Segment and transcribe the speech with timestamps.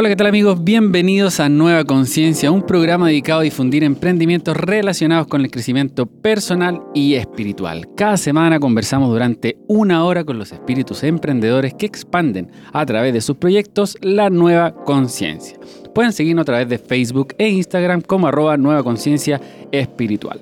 [0.00, 0.62] Hola, ¿qué tal amigos?
[0.62, 6.80] Bienvenidos a Nueva Conciencia, un programa dedicado a difundir emprendimientos relacionados con el crecimiento personal
[6.94, 7.88] y espiritual.
[7.96, 13.20] Cada semana conversamos durante una hora con los espíritus emprendedores que expanden a través de
[13.20, 15.58] sus proyectos la nueva conciencia.
[15.92, 19.40] Pueden seguirnos a través de Facebook e Instagram como arroba Nueva Conciencia
[19.72, 20.40] Espiritual.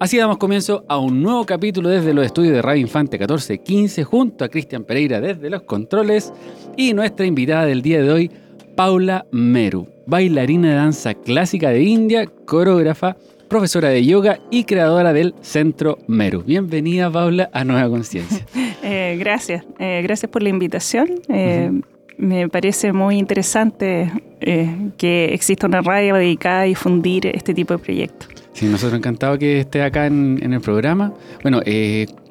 [0.00, 4.44] Así damos comienzo a un nuevo capítulo desde los estudios de Radio Infante 1415 junto
[4.44, 6.32] a Cristian Pereira desde los controles
[6.76, 8.30] y nuestra invitada del día de hoy,
[8.78, 13.16] Paula Meru, bailarina de danza clásica de India, coreógrafa,
[13.48, 16.44] profesora de yoga y creadora del Centro Meru.
[16.44, 18.46] Bienvenida, Paula, a Nueva Conciencia.
[18.90, 21.08] Eh, gracias, eh, gracias por la invitación.
[21.28, 21.70] Eh,
[22.16, 24.10] me parece muy interesante
[24.40, 28.28] que exista una radio dedicada a difundir este tipo de proyectos.
[28.54, 31.12] Sí, nosotros encantados que esté acá en, el programa.
[31.42, 31.60] Bueno,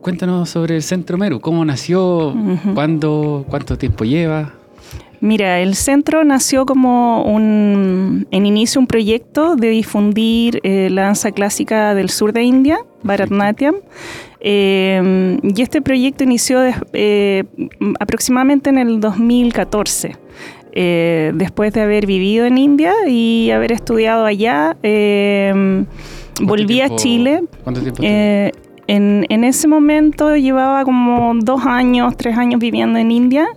[0.02, 2.34] cuéntanos sobre el Centro Meru, cómo nació,
[2.74, 4.54] cuándo, cuánto tiempo lleva.
[5.20, 11.32] Mira, el centro nació como un, en inicio un proyecto de difundir eh, la danza
[11.32, 13.76] clásica del sur de India, Bharatnatyam.
[14.40, 16.60] Eh, y este proyecto inició
[16.94, 17.44] eh,
[18.00, 20.16] aproximadamente en el 2014.
[21.34, 24.78] después de haber vivido en India y haber estudiado allá,
[26.42, 27.44] volví a Chile.
[27.64, 28.04] ¿Cuánto tiempo?
[28.88, 33.48] En, en, ese momento llevaba como dos años, tres años viviendo en India,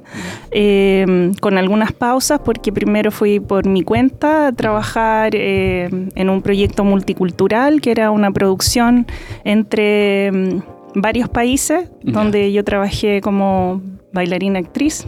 [0.50, 6.42] eh, con algunas pausas, porque primero fui por mi cuenta a trabajar eh, en un
[6.42, 9.06] proyecto multicultural, que era una producción
[9.45, 10.62] entre mm,
[10.97, 13.81] varios países, donde yo trabajé como
[14.12, 15.06] bailarina actriz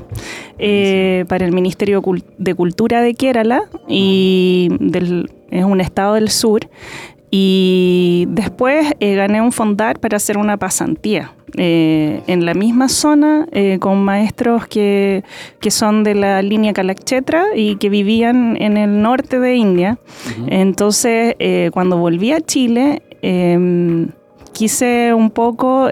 [0.58, 2.02] eh, para el Ministerio
[2.38, 6.68] de Cultura de Kerala y del, es un estado del sur
[7.34, 13.46] y después eh, gané un fondar para hacer una pasantía eh, en la misma zona
[13.52, 15.24] eh, con maestros que,
[15.58, 19.98] que, son de la línea Kalakchetra y que vivían en el norte de India.
[20.46, 21.34] Entonces,
[21.72, 24.08] cuando volví a Chile, em,
[24.52, 25.88] quise un poco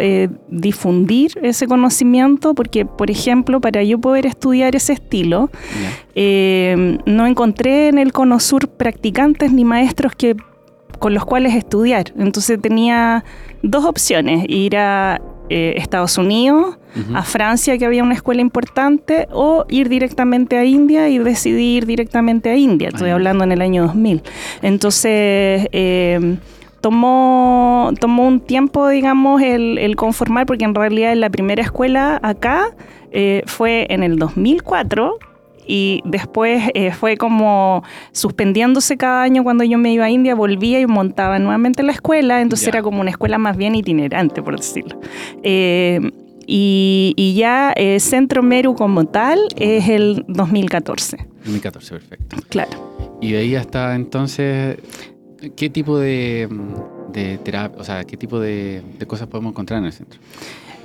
[0.49, 5.51] difundir ese conocimiento porque, por ejemplo, para yo poder estudiar ese estilo,
[6.15, 10.37] em, no encontré en el Cono Sur practicantes ni maestros que
[11.01, 12.13] con los cuales estudiar.
[12.17, 13.25] Entonces tenía
[13.63, 16.77] dos opciones, ir a eh, Estados Unidos,
[17.15, 22.51] a Francia, que había una escuela importante, o ir directamente a India y decidir directamente
[22.51, 22.89] a India.
[22.89, 24.23] Estoy hablando en el año 2000.
[24.63, 25.67] Entonces...
[25.73, 26.39] Em,
[26.81, 32.71] tomó, tomó un tiempo, digamos, el, conformar, porque en realidad la primera escuela acá
[33.13, 35.19] eh, fue en el 2004
[35.71, 40.81] y después eh, fue como suspendiéndose cada año cuando yo me iba a India, volvía
[40.81, 44.99] y montaba nuevamente la escuela, entonces era como una escuela más bien itinerante, por decirlo.
[45.45, 46.01] Eh,
[46.45, 51.29] y, ya eh, Centro Meru como tal es el 2014.
[51.45, 52.37] 2014, perfecto.
[52.49, 53.19] Claro.
[53.21, 54.77] Y de ahí hasta entonces,
[55.55, 56.49] ¿qué tipo de,
[57.13, 60.19] de terapia, o sea, qué tipo de, de cosas podemos encontrar en el centro?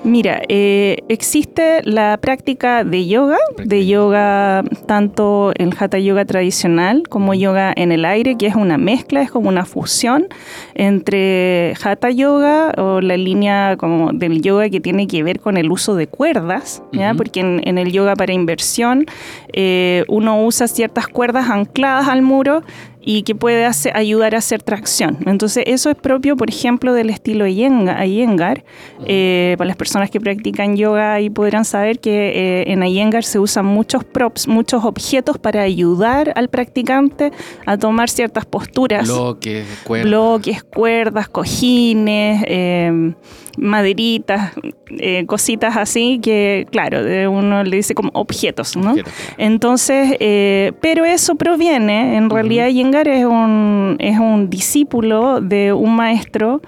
[0.03, 7.33] Mira, eh, existe la práctica de yoga, de yoga tanto el hatha yoga tradicional como
[7.33, 10.27] yoga en el aire, que es una mezcla, es como una fusión
[10.75, 15.71] entre hatha yoga o la línea como del yoga que tiene que ver con el
[15.71, 17.13] uso de cuerdas, ¿ya?
[17.15, 19.05] porque en, el yoga para inversión
[19.53, 22.63] eh, uno usa ciertas cuerdas ancladas al muro
[23.07, 25.19] y que puede ayudar a hacer tracción.
[25.27, 28.65] Entonces, eso es propio, por ejemplo, del estilo Iyengar.
[29.05, 33.37] Eh, para las personas que practican yoga ahí podrán saber que eh, en Iyengar se
[33.37, 37.31] usan muchos props, muchos objetos para ayudar al practicante
[37.67, 39.07] a tomar ciertas posturas.
[39.07, 40.07] Bloques, cuerdas.
[40.07, 42.43] Bloques, cuerdas, cojines.
[42.47, 43.13] Eh,
[43.57, 44.53] maderitas,
[44.89, 46.99] eh, cositas así que, claro,
[47.31, 48.95] uno le dice como objetos, ¿no?
[49.37, 55.95] Entonces, eh, pero eso proviene, en realidad Yengar es un, es un discípulo de un
[55.95, 56.61] maestro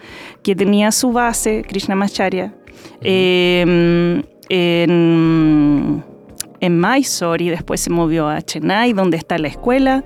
[0.44, 2.53] que tenía su base, Krishnamacharya,
[3.02, 6.03] eh, en
[6.59, 10.03] en Mysore y después se movió a Chennai, donde está la escuela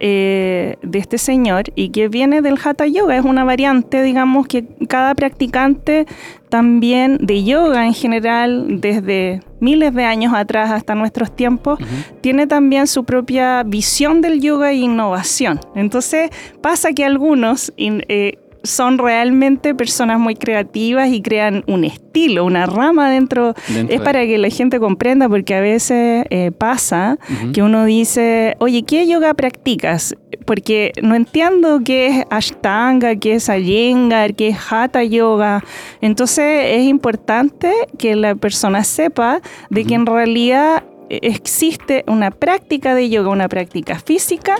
[0.00, 3.16] eh, de este señor y que viene del Hatha Yoga.
[3.16, 6.06] Es una variante, digamos, que cada practicante
[6.48, 11.78] también de yoga en general, desde miles de años atrás hasta nuestros tiempos,
[12.20, 15.60] tiene también su propia visión del yoga e innovación.
[15.74, 16.30] Entonces
[16.60, 17.72] pasa que algunos...
[17.76, 23.54] Eh, son realmente personas muy creativas y crean un estilo, una rama dentro.
[23.88, 27.18] es para que la gente comprenda, porque a veces eh, pasa
[27.52, 30.16] que uno dice, oye, ¿qué yoga practicas?
[30.46, 35.62] Porque no entiendo qué es Ashtanga, qué es Iyengar, qué es Hatha Yoga.
[36.00, 39.40] Entonces es importante que la persona sepa
[39.70, 44.56] de que en realidad existe una práctica de yoga, una práctica física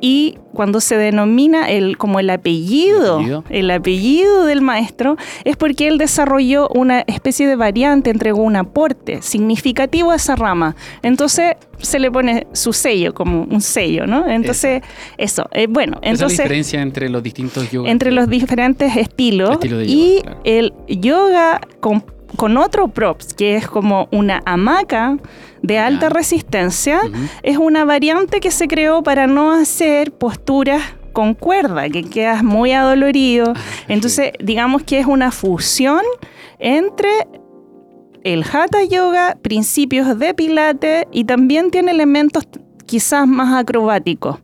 [0.00, 5.98] y cuando se denomina el, como el apellido, el apellido, del maestro, es porque él
[5.98, 10.76] desarrolló una especie de variante, entregó un aporte significativo a esa rama.
[11.02, 14.28] Entonces se le pone su sello, como un sello, ¿no?
[14.28, 14.82] Entonces,
[15.16, 15.48] eso.
[15.52, 16.32] Eh, bueno, entonces...
[16.32, 17.90] Esa es la diferencia entre los distintos yogas.
[17.90, 19.58] Entre los diferentes estilos.
[19.64, 22.04] y el yoga con,
[22.36, 25.16] con otro props, que es como una hamaca
[25.62, 27.00] de alta resistencia,
[27.42, 30.82] es una variante que se creó para no hacer posturas
[31.12, 33.54] con cuerda, que quedas muy adolorido.
[33.56, 36.02] Ah, Entonces, digamos que es una fusión
[36.58, 37.08] entre
[38.22, 42.44] el Hatha Yoga, principios de Pilates y también tiene elementos
[42.86, 44.38] quizás más acrobáticos.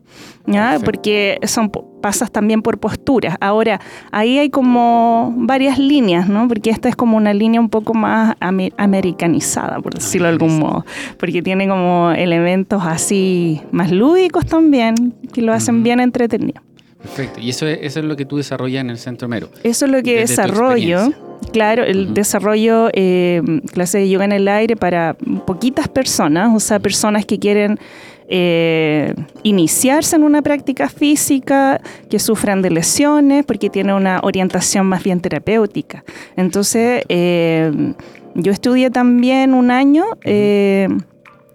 [0.47, 0.79] ¿ya?
[0.83, 1.71] porque son
[2.05, 3.35] pasas también por posturas.
[3.41, 3.81] Ahora,
[4.11, 6.47] ahí hay como varias líneas, ¿no?
[6.47, 8.35] Porque esta es como una línea un poco más
[8.77, 10.85] americanizada, por decirlo de algún modo,
[11.17, 16.61] porque tiene como elementos así más lúdicos también, que lo hacen bien entretenido.
[17.01, 19.49] Perfecto, y eso es, eso es lo que tú desarrollas en el Centro Mero.
[19.63, 21.11] Eso es lo que desarrollo.
[21.51, 23.41] Claro, el desarrollo eh,
[23.73, 25.15] clase de yoga en el aire para
[25.47, 27.79] poquitas personas, o sea, personas que quieren
[28.27, 29.13] eh,
[29.43, 35.19] iniciarse en una práctica física, que sufran de lesiones, porque tiene una orientación más bien
[35.19, 36.03] terapéutica.
[36.35, 37.93] Entonces, eh,
[38.33, 40.05] yo estudié también un año.
[40.23, 40.87] Eh,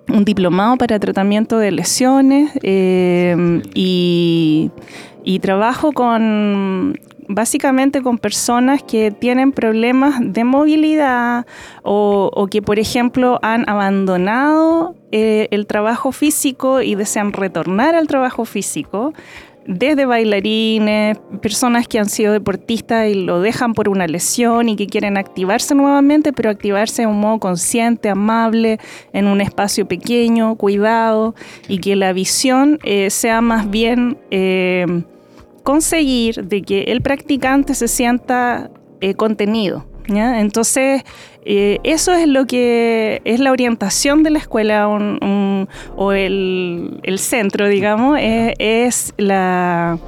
[0.08, 4.70] un diplomado para tratamiento de lesiones y,
[5.22, 6.98] y trabajo con
[7.30, 11.46] básicamente con personas que tienen problemas de movilidad
[11.82, 18.44] o, que, por ejemplo, han abandonado eh, el trabajo físico y desean retornar al trabajo
[18.44, 19.12] físico
[19.66, 24.86] desde bailarines, personas que han sido deportistas y lo dejan por una lesión y que
[24.86, 28.78] quieren activarse nuevamente, pero activarse de un modo consciente, amable,
[29.12, 31.34] en un espacio pequeño, cuidado,
[31.68, 34.86] y que la visión eh, sea más bien eh,
[35.62, 38.70] conseguir de que el practicante se sienta
[39.00, 39.86] eh, contenido.
[40.08, 41.02] Entonces,
[41.44, 48.18] eh, eso es lo que es la orientación de la escuela o el, centro, digamos,
[48.20, 49.98] es, la,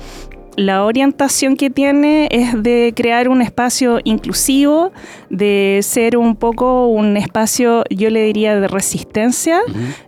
[0.57, 4.93] la orientación que tiene es de crear un espacio inclusivo,
[5.31, 9.61] de ser un poco un espacio, yo le diría, de resistencia.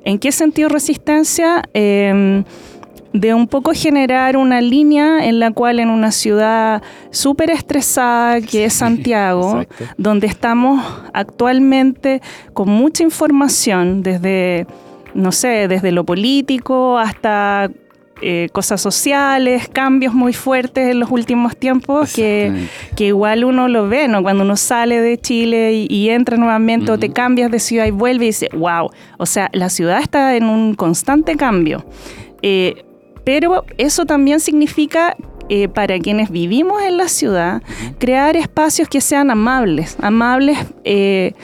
[0.05, 1.63] ¿En qué sentido resistencia?
[1.73, 2.45] Em,
[3.15, 8.65] de un poco generar una línea en la cual en una ciudad súper estresada que
[8.65, 9.65] es Santiago,
[9.97, 12.21] donde estamos actualmente
[12.53, 14.67] con mucha información desde,
[15.15, 17.71] no sé, desde lo político hasta
[18.21, 22.67] eh, cosas sociales, cambios muy fuertes en los últimos tiempos que,
[22.99, 24.25] igual uno lo ve, ¿no?
[24.25, 28.25] Cuando uno sale de Chile y, entra nuevamente o te cambias de ciudad y vuelve
[28.25, 31.85] y dice, wow, o sea, la ciudad está en un constante cambio.
[32.43, 32.85] Eh,
[33.25, 35.17] pero eso también significa
[35.51, 37.63] eh, para quienes vivimos en la ciudad,
[37.99, 41.35] crear espacios que sean amables, amables eh,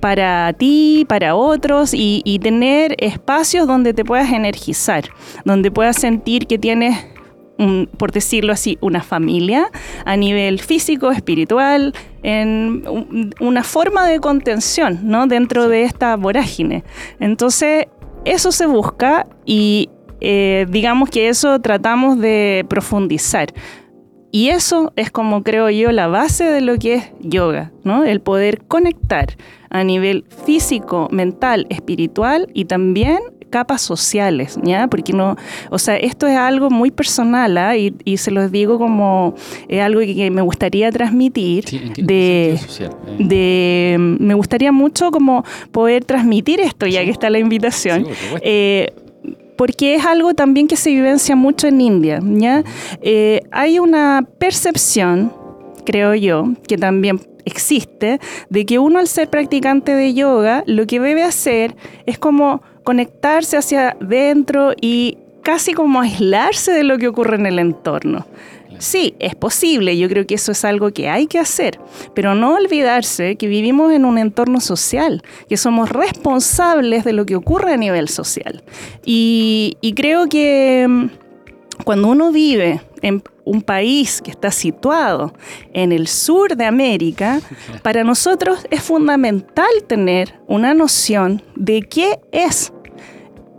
[0.00, 5.04] para ti, para otros y, tener espacios donde te puedas energizar,
[5.44, 6.98] donde puedas sentir que tienes,
[7.96, 9.70] por decirlo así, una familia
[10.04, 15.26] a nivel físico, espiritual, en una forma de contención ¿no?
[15.26, 16.84] dentro de esta vorágine.
[17.20, 17.86] Entonces,
[18.24, 19.88] eso se busca y
[20.20, 23.52] eh, digamos que eso tratamos de profundizar.
[24.32, 28.04] Y eso es como creo yo la base de lo que es yoga, ¿no?
[28.04, 29.36] El poder conectar
[29.70, 33.18] a nivel físico, mental, espiritual y también
[33.50, 34.86] capas sociales, ¿ya?
[34.86, 35.36] Porque no,
[35.70, 37.76] o sea, esto es algo muy personal ¿ah?
[37.76, 39.34] y, se los digo como
[39.68, 41.64] es algo que, me gustaría transmitir
[41.96, 42.96] de, social?
[43.18, 43.24] Eh.
[43.24, 48.06] de, me gustaría mucho como poder transmitir esto ya que está la invitación
[49.60, 52.22] porque es algo también que se vivencia mucho en India.
[53.02, 55.34] Eh, hay una percepción,
[55.84, 60.98] creo yo, que también existe, de que uno al ser practicante de yoga, lo que
[60.98, 61.76] debe hacer
[62.06, 67.58] es como conectarse hacia adentro y casi como aislarse de lo que ocurre en el
[67.58, 68.24] entorno.
[68.80, 71.78] Sí, es posible, yo creo que eso es algo que hay que hacer,
[72.14, 77.36] pero no olvidarse que vivimos en un entorno social, que somos responsables de lo que
[77.36, 78.64] ocurre a nivel social.
[79.04, 81.10] Y, creo que mm,
[81.84, 85.34] cuando uno vive en un país que está situado
[85.74, 87.42] en el sur de América,
[87.82, 92.72] para nosotros es fundamental tener una noción de qué es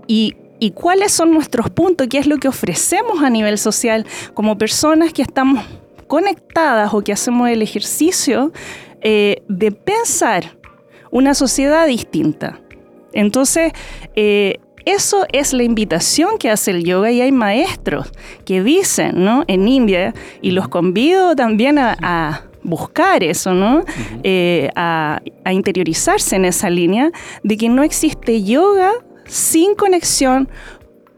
[0.07, 4.59] y y cuáles son nuestros puntos, qué es lo que ofrecemos a nivel social como
[4.59, 5.65] personas que estamos
[6.05, 8.51] conectadas o que hacemos el ejercicio
[9.01, 10.55] eh, de pensar
[11.09, 12.59] una sociedad distinta.
[13.11, 13.73] Entonces,
[14.15, 18.11] eh, eso es la invitación que hace el yoga y hay maestros
[18.45, 19.43] que dicen, ¿no?
[19.47, 20.13] En India,
[20.43, 23.83] y los convido también a, buscar eso, ¿no?
[24.21, 27.09] Eh, a, a interiorizarse en esa línea
[27.41, 28.91] de que no existe yoga
[29.25, 30.49] sin conexión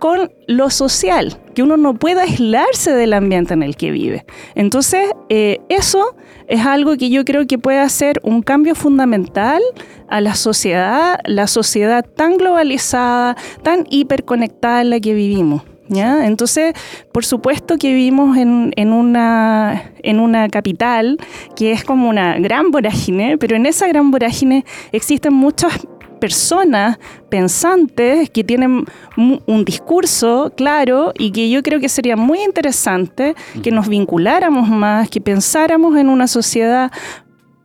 [0.04, 4.26] con lo social, que uno no pueda aislarse del ambiente en el que vive.
[4.54, 6.18] Entonces, eh, eso
[6.50, 9.62] es algo que yo creo que puede hacer un cambio fundamental
[10.10, 15.64] a la sociedad, la sociedad tan globalizada, tan hiperconectada en la que vivimos.
[15.90, 16.26] ¿Ya?
[16.26, 16.74] Entonces,
[17.12, 21.18] por supuesto que vivimos en, en, una, en una capital
[21.56, 25.86] que es como una gran vorágine, pero en esa gran vorágine existen muchas
[26.24, 28.86] personas pensantes que tienen
[29.18, 35.10] un discurso claro y que yo creo que sería muy interesante que nos vinculáramos más,
[35.10, 36.94] que pensáramos en una sociedad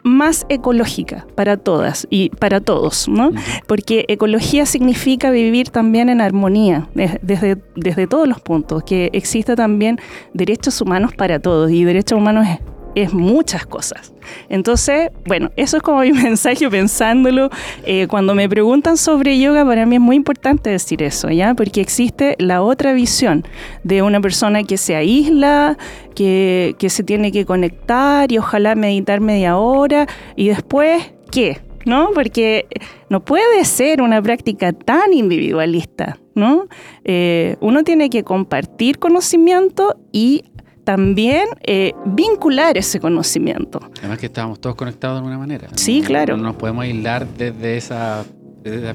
[0.03, 3.31] más ecológica para todas y para todos, ¿no?
[3.69, 6.89] Porque ecología significa vivir también en armonía,
[7.23, 10.01] desde, desde todos los puntos, que exista también
[10.35, 12.59] derechos humanos para todos y derechos humanos es
[13.03, 14.13] es muchas cosas.
[14.49, 17.51] Entonces, bueno, eso es como mi mensaje pensándolo.
[17.85, 21.55] Eh, cuando me preguntan sobre yoga, para mí es muy importante decir eso, ¿ya?
[21.55, 23.45] Porque existe la otra visión
[23.85, 25.77] de una persona que se aísla,
[26.15, 31.61] que, que se tiene que conectar y ojalá meditar media hora y después, ¿qué?
[31.89, 32.11] ¿no?
[32.15, 32.67] Porque
[33.09, 36.69] no puede ser una práctica tan individualista, ¿no?
[37.05, 40.45] Eh, uno tiene que compartir conocimiento y
[40.89, 43.79] también eh, vincular ese conocimiento.
[43.99, 45.69] Además que estábamos todos conectados de alguna manera.
[45.75, 46.39] Sí, claro.
[46.39, 48.25] No nos podemos aislar desde esa,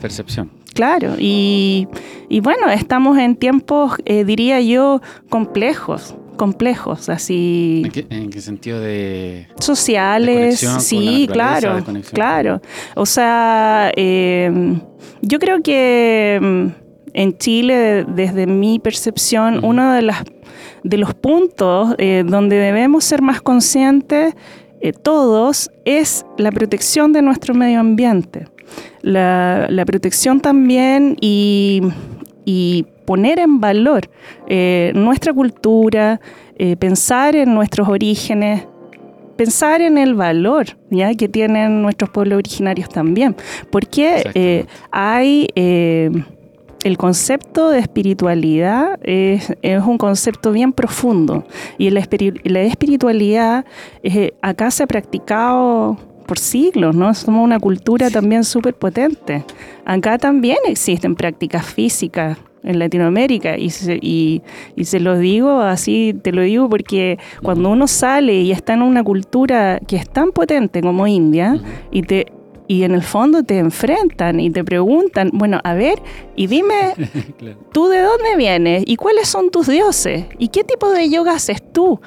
[0.01, 0.49] percepción.
[0.73, 1.87] Claro, y,
[2.41, 7.83] bueno, estamos en tiempos, eh, diría yo, complejos complejos, así.
[8.09, 10.59] ¿En qué, sentido de sociales?
[10.79, 11.77] sí, claro,
[12.11, 12.59] claro.
[12.95, 14.81] O sea, em,
[15.21, 16.71] yo creo que em,
[17.13, 20.23] en Chile, desde mi percepción, una de las
[20.83, 24.35] de los puntos eh, donde debemos ser más conscientes
[24.81, 28.47] eh, todos es la protección de nuestro medio ambiente.
[29.01, 31.81] La, protección también y,
[33.05, 34.09] poner en valor
[34.47, 36.21] eh, nuestra cultura,
[36.79, 38.65] pensar en nuestros orígenes,
[39.35, 41.13] pensar en el valor ¿ya?
[41.15, 43.35] que tienen nuestros pueblos originarios también,
[43.71, 45.47] porque hay
[46.83, 49.53] el concepto de espiritualidad es,
[49.85, 51.45] un concepto bien profundo
[51.77, 53.65] y la, espiritualidad
[54.03, 57.13] eh, acá se ha practicado por siglos, ¿no?
[57.13, 59.43] Somos una cultura también súper potente.
[59.85, 64.41] Acá también existen prácticas físicas en Latinoamérica y se, y,
[64.83, 69.03] se lo digo así, te lo digo porque cuando uno sale y está en una
[69.03, 71.59] cultura que es tan potente como India
[71.91, 72.27] y te
[72.67, 76.01] y en el fondo te enfrentan y te preguntan, bueno, a ver,
[76.35, 76.93] y dime,
[77.73, 78.83] ¿tú de dónde vienes?
[78.85, 80.25] ¿Y cuáles son tus dioses?
[80.37, 81.99] ¿Y qué tipo de yoga haces tú?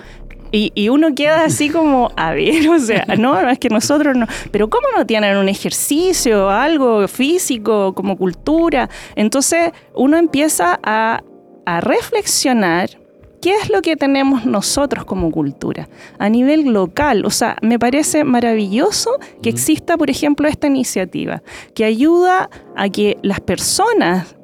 [0.52, 4.70] Y, uno queda así como, a ver, o sea, no, es que nosotros no, pero
[4.70, 8.88] ¿cómo no tienen un ejercicio, algo físico, como cultura?
[9.16, 11.22] Entonces uno empieza a,
[11.66, 12.88] a reflexionar
[13.40, 15.88] ¿Qué es lo que tenemos nosotros como cultura
[16.18, 17.24] a nivel local?
[17.24, 19.10] O sea, me parece maravilloso
[19.42, 21.42] que exista, por ejemplo, esta iniciativa
[21.74, 24.36] que ayuda a que las personas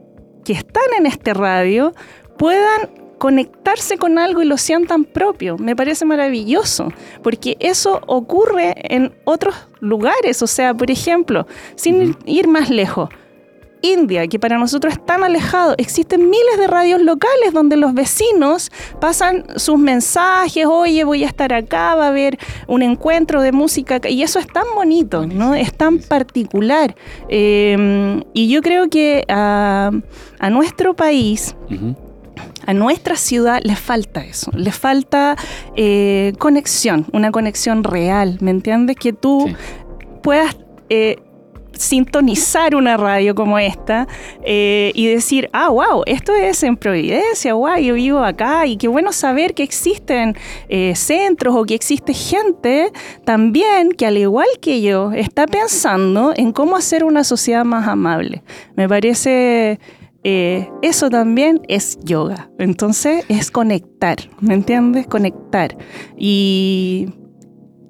[0.45, 1.95] que están en este radio
[2.37, 5.57] puedan conectarse con algo y lo sientan propio.
[5.57, 6.89] Me parece maravilloso,
[7.23, 10.43] porque eso ocurre en otros lugares.
[10.43, 11.47] O sea, por ejemplo,
[11.77, 13.11] sin ir más lejos,
[13.83, 18.71] India, que para nosotros es tan alejado, existen miles de radios locales donde los vecinos
[19.01, 24.01] pasan sus mensajes, oye, voy a estar acá, va a haber un encuentro de música,
[24.09, 25.55] y eso es tan bonito, ¿no?
[25.55, 26.95] Es tan particular.
[27.29, 29.91] Em, y yo creo que a,
[30.51, 31.55] nuestro país,
[32.67, 35.37] a nuestra ciudad le falta eso, le falta
[35.77, 38.97] eh, conexión, una conexión real, ¿me entiendes?
[38.97, 39.49] Que tú
[40.23, 40.57] puedas
[40.89, 41.17] eh,
[41.76, 44.07] sintonizar una radio como esta
[44.45, 48.88] eh, y decir, ah, wow, esto es en Providencia, wow, yo vivo acá y qué
[48.88, 50.37] bueno saber que existen
[50.69, 52.93] eh, centros o que existe gente
[53.25, 58.43] también que al igual que yo está pensando en cómo hacer una sociedad más amable.
[58.76, 59.79] Me parece...
[60.25, 62.49] Eh, eso también es yoga.
[62.61, 65.09] Entonces es conectar, ¿me entiendes?
[65.09, 65.76] Conectar.
[66.17, 67.09] Y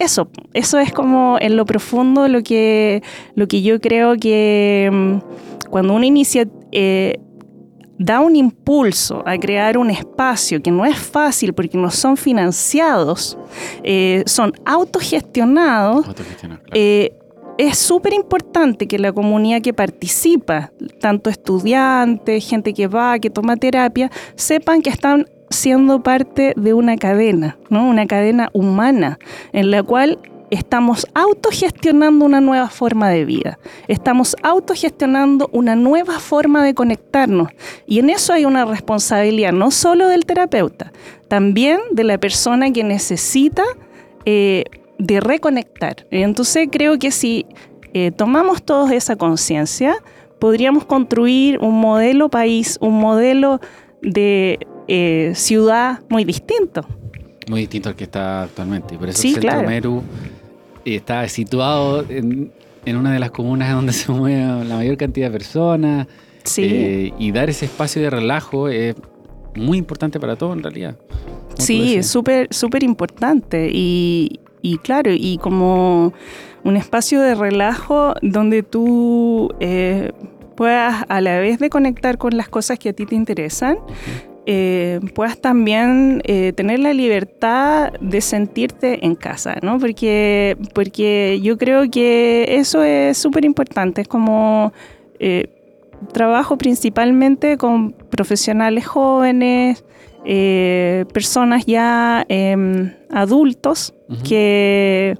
[0.02, 3.02] eso, eso es como en lo profundo lo que,
[3.34, 7.18] lo que yo creo que mm, cuando una inicia, eh,
[7.98, 13.38] da un impulso a crear un espacio que no es fácil porque no son financiados,
[13.84, 16.06] eh, son autogestionados,
[16.72, 17.16] eh,
[17.58, 23.56] es súper importante que la comunidad que participa, tanto estudiantes, gente que va, que toma
[23.56, 27.88] terapia, sepan que están siendo parte de una cadena, ¿no?
[27.88, 29.18] Una cadena humana
[29.52, 30.18] en la cual
[30.52, 37.48] estamos autogestionando una nueva forma de vida, estamos autogestionando una nueva forma de conectarnos
[37.86, 40.92] y en eso hay una responsabilidad no solo del terapeuta,
[41.28, 43.62] también de la persona que necesita
[44.26, 44.64] eh,
[44.98, 46.06] de reconectar.
[46.10, 47.46] Entonces creo que si
[47.94, 49.96] eh, tomamos todos esa conciencia,
[50.38, 53.58] podríamos construir un modelo país, un modelo
[54.02, 56.86] de eh, ciudad muy distinto.
[57.48, 58.96] Muy distinto al que está actualmente.
[58.96, 60.02] Por eso el Centro Meru
[60.84, 62.52] está situado en,
[62.86, 66.06] una de las comunas donde se mueve la mayor cantidad de personas.
[66.44, 67.14] Sí.
[67.20, 68.96] y dar ese espacio de relajo es
[69.54, 70.96] muy importante para todo en realidad.
[71.58, 73.70] Sí, es súper, súper importante.
[73.72, 74.40] Y,
[74.82, 76.12] claro, y como
[76.64, 80.12] un espacio de relajo donde tú eh,
[80.56, 83.78] puedas a la vez de conectar con las cosas que a ti te interesan,
[84.46, 89.78] eh, puedas también eh, tener la libertad de sentirte en casa, ¿no?
[89.78, 94.72] Porque, porque yo creo que eso es súper importante, es como
[96.12, 99.84] trabajo principalmente con profesionales jóvenes,
[100.24, 103.94] eh, personas ya em, adultos
[104.24, 105.16] que,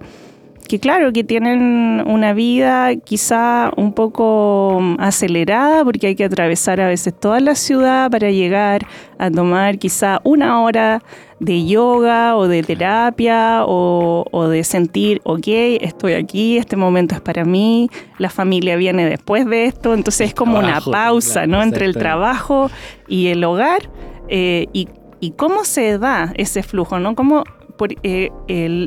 [0.73, 6.89] que, claro, que tienen una vida quizá un poco acelerada porque hay que atravesar a
[6.89, 8.87] veces toda la ciudad para llegar
[9.19, 11.03] a tomar quizá una hora
[11.41, 15.47] de yoga o de terapia o, o, de sentir, ok,
[15.83, 20.35] estoy aquí, este momento es para mí, la familia viene después de esto, entonces es
[20.35, 21.63] como una pausa, ¿no?
[21.63, 22.71] Entre el trabajo
[23.09, 23.91] y el hogar
[24.29, 24.89] eh, y,
[25.37, 27.15] cómo se da ese flujo, ¿no?
[27.15, 27.45] Cómo,
[27.77, 28.31] por, eh,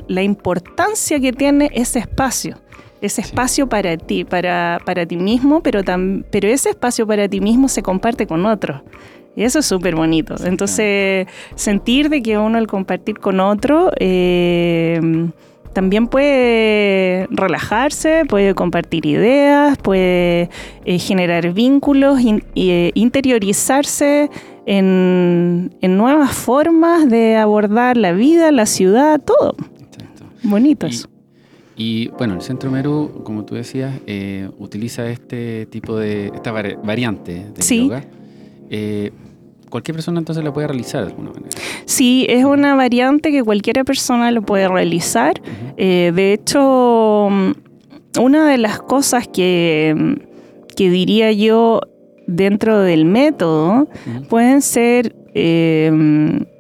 [0.08, 2.58] la importancia que tiene ese espacio,
[3.02, 5.82] ese espacio para ti, para, para ti mismo, pero,
[6.32, 8.82] pero ese espacio para ti mismo se comparte con otros.
[9.36, 10.36] Y eso es súper bonito.
[10.46, 15.28] Entonces, sentir de que uno al compartir con otro eh,
[15.74, 20.50] también puede relajarse, puede compartir ideas, puede
[20.86, 22.20] generar vínculos,
[22.56, 24.30] e interiorizarse
[24.66, 29.56] en, nuevas formas de abordar la vida, la ciudad, todo.
[29.80, 30.26] Exacto.
[30.44, 31.08] Bonito eso.
[31.78, 37.48] Y bueno, el Centro Meru, como tú decías, eh, utiliza este tipo de, esta variante
[37.54, 37.84] de sí.
[37.84, 38.06] yoga.
[38.70, 39.12] Eh,
[39.70, 41.50] cualquier persona entonces la puede realizar de alguna manera.
[41.84, 45.42] Sí, es una variante que cualquier persona lo puede realizar.
[45.76, 47.52] Eh, de hecho, mm,
[48.22, 50.18] una de las cosas que,
[50.78, 51.82] que diría yo
[52.28, 53.88] dentro del método
[54.30, 55.92] pueden ser eh,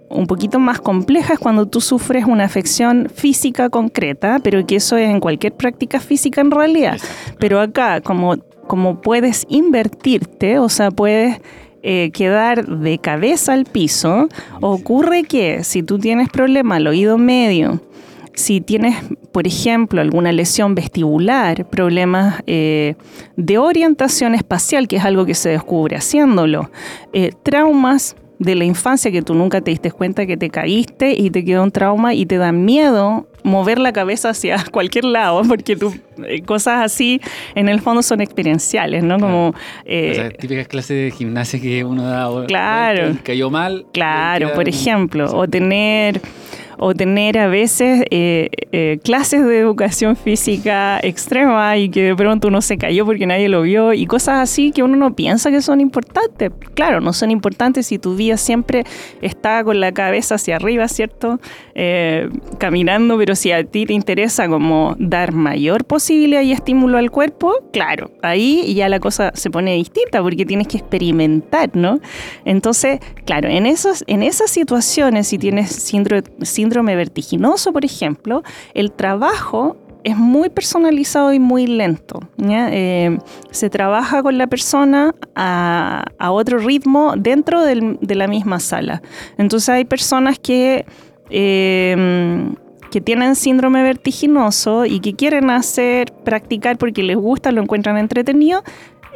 [0.09, 5.09] un poquito más complejas cuando tú sufres una afección física concreta, pero que eso es
[5.09, 6.97] en cualquier práctica física en realidad.
[7.39, 11.39] Pero acá, como, como puedes invertirte, o sea, puedes
[11.83, 14.27] eh, quedar de cabeza al piso,
[14.61, 17.81] ocurre que si tú tienes problema al oído medio,
[18.35, 18.97] si tienes,
[19.31, 22.95] por ejemplo, alguna lesión vestibular, problemas eh,
[23.37, 26.69] de orientación espacial, que es algo que se descubre haciéndolo,
[27.13, 31.29] eh, traumas de la infancia que tú nunca te diste cuenta que te caíste y
[31.29, 35.77] te quedó un trauma y te da miedo mover la cabeza hacia cualquier lado, porque
[35.77, 35.95] tú,
[36.27, 37.21] eh, cosas así
[37.53, 39.17] en el fondo son experienciales, ¿no?
[39.17, 39.55] Como...
[40.39, 42.45] típicas clases de gimnasia que uno da.
[42.47, 43.15] Claro.
[43.23, 43.85] Cayó mal.
[43.93, 46.19] Claro, por ejemplo, o tener
[46.77, 52.47] o tener a veces eh, eh, clases de educación física extrema y que de pronto
[52.47, 55.61] uno se cayó porque nadie lo vio y cosas así que uno no piensa que
[55.61, 56.51] son importantes.
[56.73, 58.83] Claro, no son importantes si tu vida siempre
[59.21, 61.39] está con la cabeza hacia arriba, ¿cierto?
[61.73, 67.11] Eh, caminando, pero si a ti te interesa como dar mayor posibilidad y estímulo al
[67.11, 71.99] cuerpo, claro, ahí ya la cosa se pone distinta porque tienes que experimentar, ¿no?
[72.43, 78.91] Entonces, claro, en, esos, en esas situaciones, si tienes síndrome síndrome vertiginoso, por ejemplo, el
[78.91, 82.19] trabajo es muy personalizado y muy lento.
[82.47, 83.17] Eh,
[83.49, 89.01] se trabaja con la persona a, otro ritmo dentro de la misma sala.
[89.37, 90.85] Entonces hay personas que,
[91.31, 92.45] eh,
[92.91, 98.63] que tienen síndrome vertiginoso y que quieren hacer, practicar porque les gusta, lo encuentran entretenido,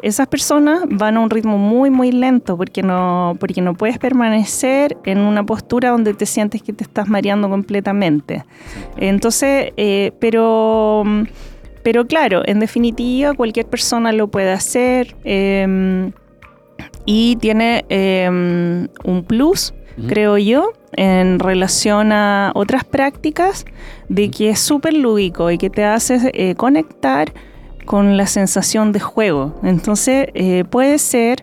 [0.03, 4.97] esas personas van a un ritmo muy, muy lento porque no, porque no puedes permanecer
[5.05, 8.43] en una postura donde te sientes que te estás mareando completamente.
[8.97, 11.03] Entonces, eh, pero,
[11.83, 16.11] pero claro, en definitiva, cualquier persona lo puede hacer em,
[17.05, 19.73] y tiene em, un plus,
[20.07, 23.65] creo yo, en relación a otras prácticas,
[24.07, 27.33] de que es súper lúdico y que te hace eh, conectar
[27.89, 29.59] con la sensación de juego.
[29.63, 31.39] Entonces eh, puede ser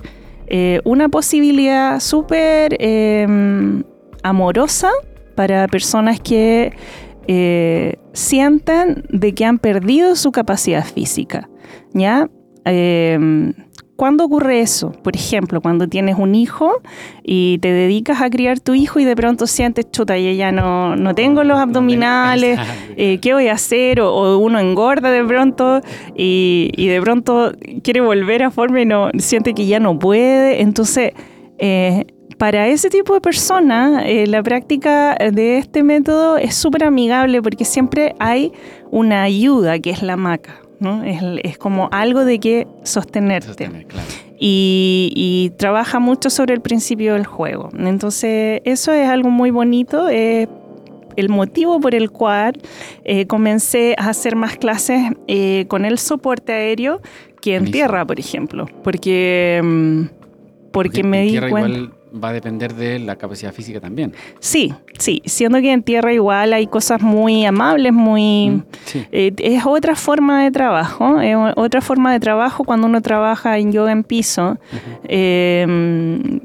[0.47, 3.83] eh, una posibilidad súper em,
[4.23, 4.93] amorosa
[5.35, 6.73] para personas que
[7.27, 11.51] eh, sienten de que han perdido su capacidad física.
[11.93, 12.31] ¿ya?
[13.97, 14.93] ¿Cuándo ocurre eso?
[14.93, 16.83] Por ejemplo, cuando tienes un hijo
[17.23, 20.97] y te dedicas a criar tu hijo y de pronto sientes, chuta, y ya no,
[20.97, 22.61] no tengo los abdominales,
[22.99, 24.03] eh, ¿qué voy a hacer?
[24.03, 25.81] O, uno engorda de pronto
[26.15, 30.61] y, de pronto quiere volver a forma y no siente que ya no puede.
[30.61, 31.13] Entonces,
[31.59, 32.05] eh,
[32.37, 37.65] para ese tipo de personas, eh, la práctica de este método es súper amigable porque
[37.65, 38.53] siempre hay
[38.91, 40.66] una ayuda que es la maca.
[40.81, 43.71] Es, como algo de que sostenerte.
[44.39, 47.71] y, trabaja mucho sobre el principio del juego.
[47.79, 50.09] Entonces, eso es algo muy bonito.
[50.09, 50.49] Es
[51.17, 52.61] el motivo por el cual
[53.05, 57.01] eh, comencé a hacer más clases eh, con el soporte aéreo
[57.41, 58.67] que en tierra, por ejemplo.
[58.85, 60.03] Porque, mm,
[60.73, 64.13] porque, me di cuenta va a depender de la capacidad física también.
[64.41, 68.51] Sí, sí, siendo que en tierra igual hay cosas muy amables, muy...
[68.51, 68.63] Mm,
[69.13, 73.73] eh, es otra forma de trabajo, es otra forma de trabajo cuando uno trabaja en
[73.73, 74.59] yoga en piso.
[75.05, 76.41] Em,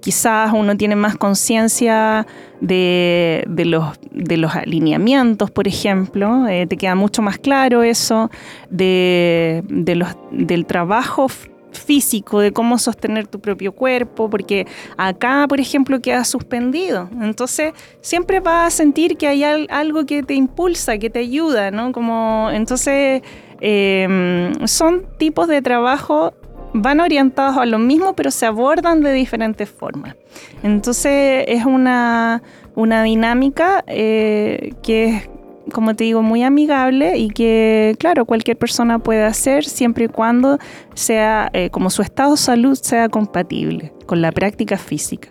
[0.00, 2.26] quizás uno tiene más conciencia
[2.60, 8.30] de, los, de los alineamientos, por ejemplo, eh, te queda mucho más claro eso,
[8.70, 11.28] de, de los, del trabajo
[11.72, 17.08] físico, de cómo sostener tu propio cuerpo, porque acá, por ejemplo, queda suspendido.
[17.20, 21.92] Entonces, siempre vas a sentir que hay algo que te impulsa, que te ayuda, ¿no?
[21.92, 23.22] Como, entonces,
[23.60, 26.34] em, son tipos de trabajo
[26.74, 30.16] van orientados a lo mismo, pero se abordan de diferentes formas.
[30.62, 32.42] Entonces es una,
[32.74, 35.28] una dinámica eh, que es
[35.72, 40.58] como te digo, muy amigable y que, claro, cualquier persona puede hacer siempre y cuando
[40.94, 45.28] sea, eh, como su estado de salud sea compatible con la práctica física.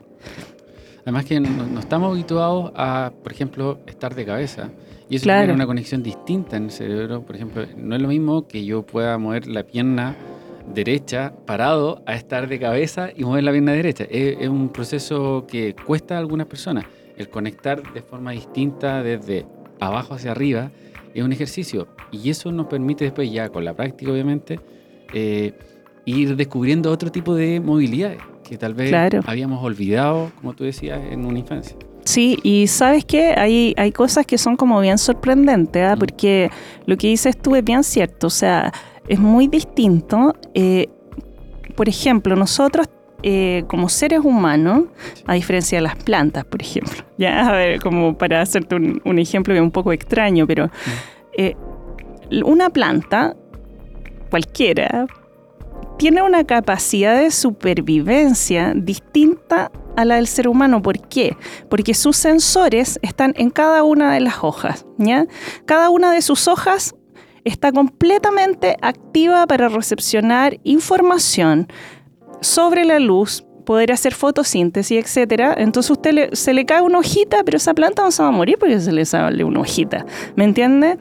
[1.02, 4.70] Además que no, estamos habituados a, por ejemplo, estar de cabeza.
[5.10, 7.22] Y eso tiene una conexión distinta en el cerebro.
[7.24, 10.16] Por ejemplo, no es lo mismo que yo pueda mover la pierna
[10.74, 14.06] derecha parado a estar de cabeza y mover la pierna derecha.
[14.06, 16.86] Es, es un proceso que cuesta a algunas personas
[17.18, 19.46] el conectar de forma distinta desde
[19.82, 20.72] abajo hacia arriba,
[21.14, 21.88] es un ejercicio.
[22.12, 24.60] Y eso nos permite después, ya con la práctica obviamente,
[25.14, 25.54] eh,
[26.06, 28.94] ir descubriendo otro tipo de movilidades que tal vez
[29.26, 31.76] habíamos olvidado, como tú decías, en una infancia.
[32.04, 35.96] Sí, y sabes que hay, hay cosas que son como bien sorprendentes, ¿ah?
[35.98, 36.50] porque
[36.86, 38.72] lo que dices tú es bien cierto, o sea,
[39.08, 40.36] es muy distinto.
[40.54, 40.90] Eh,
[41.76, 42.90] por ejemplo, nosotros
[43.24, 44.86] eh, como seres humanos,
[45.26, 47.04] a diferencia de las plantas, por ejemplo.
[47.18, 50.72] Ya, a ver, como para hacerte un, ejemplo que es un poco extraño, pero
[51.38, 51.56] eh,
[52.44, 53.36] una planta,
[54.32, 55.06] cualquiera,
[56.00, 60.82] tiene una capacidad de supervivencia distinta a la del ser humano.
[60.82, 61.38] ¿Por qué?
[61.70, 64.86] Porque sus sensores están en cada una de las hojas.
[64.98, 65.28] ¿ya?
[65.66, 66.96] Cada una de sus hojas
[67.44, 71.68] está completamente activa para recepcionar información
[72.42, 75.56] sobre la luz, poder hacer fotosíntesis, etcétera.
[75.58, 78.58] Entonces usted se le cae una hojita, pero esa planta no se va a morir
[78.60, 80.06] porque se le sale una hojita.
[80.36, 80.98] ¿Me entiende?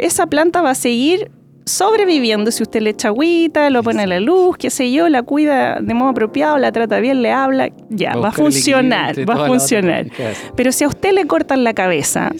[0.00, 1.30] Esa planta va a seguir
[1.66, 5.24] sobreviviendo si usted le echa agüita, lo pone a la luz, qué sé yo, la
[5.24, 9.46] cuida de modo apropiado, la trata bien, le habla, ya, va a funcionar, va a
[9.48, 10.06] funcionar.
[10.54, 12.30] Pero si a usted le cortan la cabeza,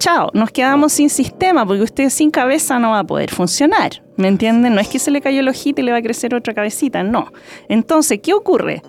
[0.00, 4.01] chao, nos quedamos sin sistema porque usted sin cabeza no va a poder funcionar.
[4.22, 4.76] ¿Me entienden?
[4.76, 7.02] No es que se le cayó el ojito y le va a crecer otra cabecita,
[7.02, 7.32] no.
[7.68, 8.80] Entonces, ¿qué ocurre?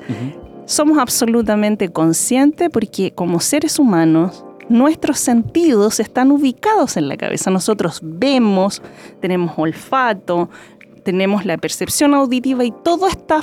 [0.67, 7.49] Somos absolutamente conscientes porque como seres humanos nuestros sentidos están ubicados en la cabeza.
[7.49, 8.83] Nosotros vemos,
[9.21, 10.51] tenemos olfato,
[11.03, 13.41] tenemos la percepción auditiva y todo está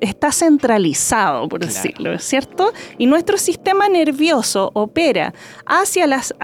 [0.00, 2.72] está centralizado, por decirlo, ¿cierto?
[2.98, 5.32] Y nuestro sistema nervioso opera
[5.66, 6.34] hacia las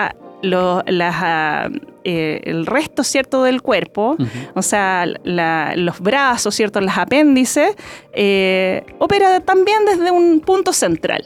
[0.42, 1.68] Ah,
[2.04, 4.16] eh, el resto, ¿cierto?, del cuerpo,
[4.54, 7.74] o sea, los brazos, ¿cierto?, los apéndices,
[8.12, 11.22] eh, opera también desde un punto central.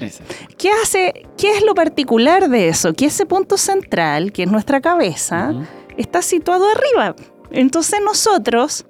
[0.59, 2.94] ¿Qué hace, qué es lo particular de eso?
[2.94, 5.53] Que ese punto central, que es nuestra cabeza,
[5.96, 7.14] está situado arriba.
[7.51, 8.87] Entonces nosotros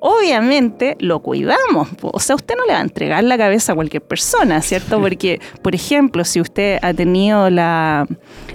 [0.00, 1.88] obviamente lo cuidamos.
[2.02, 5.00] O sea, usted no le va a entregar la cabeza a cualquier persona, ¿cierto?
[5.00, 8.06] Porque, por ejemplo, si usted ha tenido la,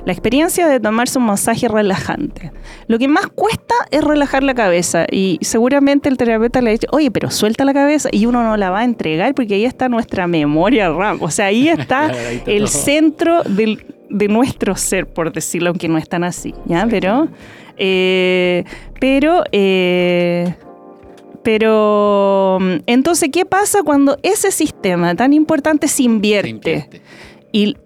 [0.06, 2.52] experiencia de tomarse un masaje relajante,
[2.88, 7.12] lo que más cuesta es relajar la cabeza y seguramente el terapeuta le dice, oye,
[7.12, 10.28] pero suelta la cabeza y uno no la va a entregar porque ahí está nuestra
[10.28, 11.20] memoria RAM.
[11.22, 12.12] O sea, ahí está,
[12.46, 16.88] el centro de nuestro ser, por decirlo, aunque no es tan así, ¿ya?
[16.90, 17.30] Pero
[17.78, 18.64] Eh,
[19.00, 20.56] pero, eh,
[21.46, 26.50] pero, entonces, ¿qué pasa cuando ese sistema tan importante se invierte?
[26.50, 27.02] Se invierte.
[27.52, 27.78] Y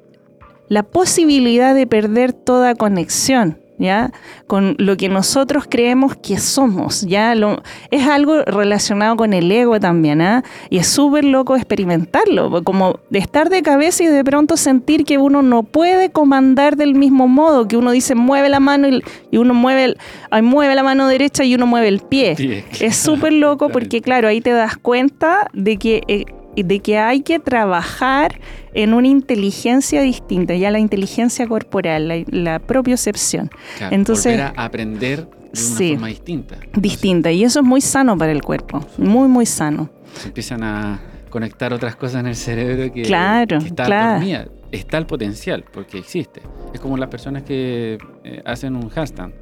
[0.70, 4.12] la posibilidad de perder toda conexión ¿ya?
[4.46, 7.34] Con lo que nosotros creemos que somos, ¿ya?
[7.34, 10.44] Lo, es algo relacionado con el ego también, ¿ah?
[10.70, 15.18] Y es súper loco experimentarlo, como de estar de cabeza y de pronto sentir que
[15.18, 19.54] uno no puede comandar del mismo modo, que uno dice mueve la mano y, uno
[19.54, 19.96] mueve,
[20.32, 22.66] el, mueve la mano derecha y uno mueve el pie.
[22.80, 26.04] Es súper loco porque, claro, ahí te das cuenta de que...
[26.08, 28.40] Eh, de que hay que trabajar
[28.74, 33.50] en una inteligencia distinta, ya la inteligencia corporal, la, la propiocepción.
[33.92, 36.56] Entonces, volver a aprender de una forma distinta.
[36.76, 39.90] distinta, y eso es muy sano para el cuerpo, muy, muy sano.
[40.14, 44.52] Se empiezan a conectar otras cosas en el cerebro que, claro, está claro.
[44.72, 46.42] Está el potencial, porque existe.
[46.74, 49.34] Es como las personas que eh, hacen un handstand.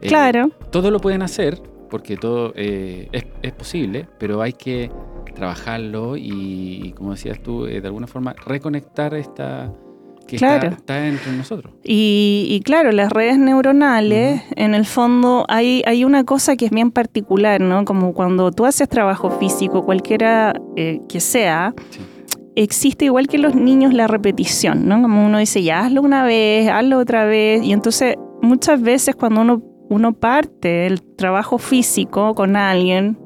[0.00, 0.50] Eh, claro.
[0.70, 1.60] Todo lo pueden hacer,
[1.90, 4.90] porque todo eh, es, es posible, pero hay que
[5.32, 9.72] trabajarlo y, como decías tú, eh, de alguna forma reconectar esta
[10.26, 11.74] que está, entre nosotros.
[11.82, 16.90] Y, claro, las redes neuronales, en el fondo, hay, hay una cosa que es bien
[16.90, 17.84] particular, ¿no?
[17.84, 21.74] Como cuando tú haces trabajo físico, cualquiera eh, que sea,
[22.54, 25.02] existe igual que los niños la repetición, ¿no?
[25.02, 29.40] Como uno dice, ya hazlo una vez, hazlo otra vez, y entonces muchas veces cuando
[29.40, 29.62] uno
[29.92, 33.18] uno parte el trabajo físico con alguien,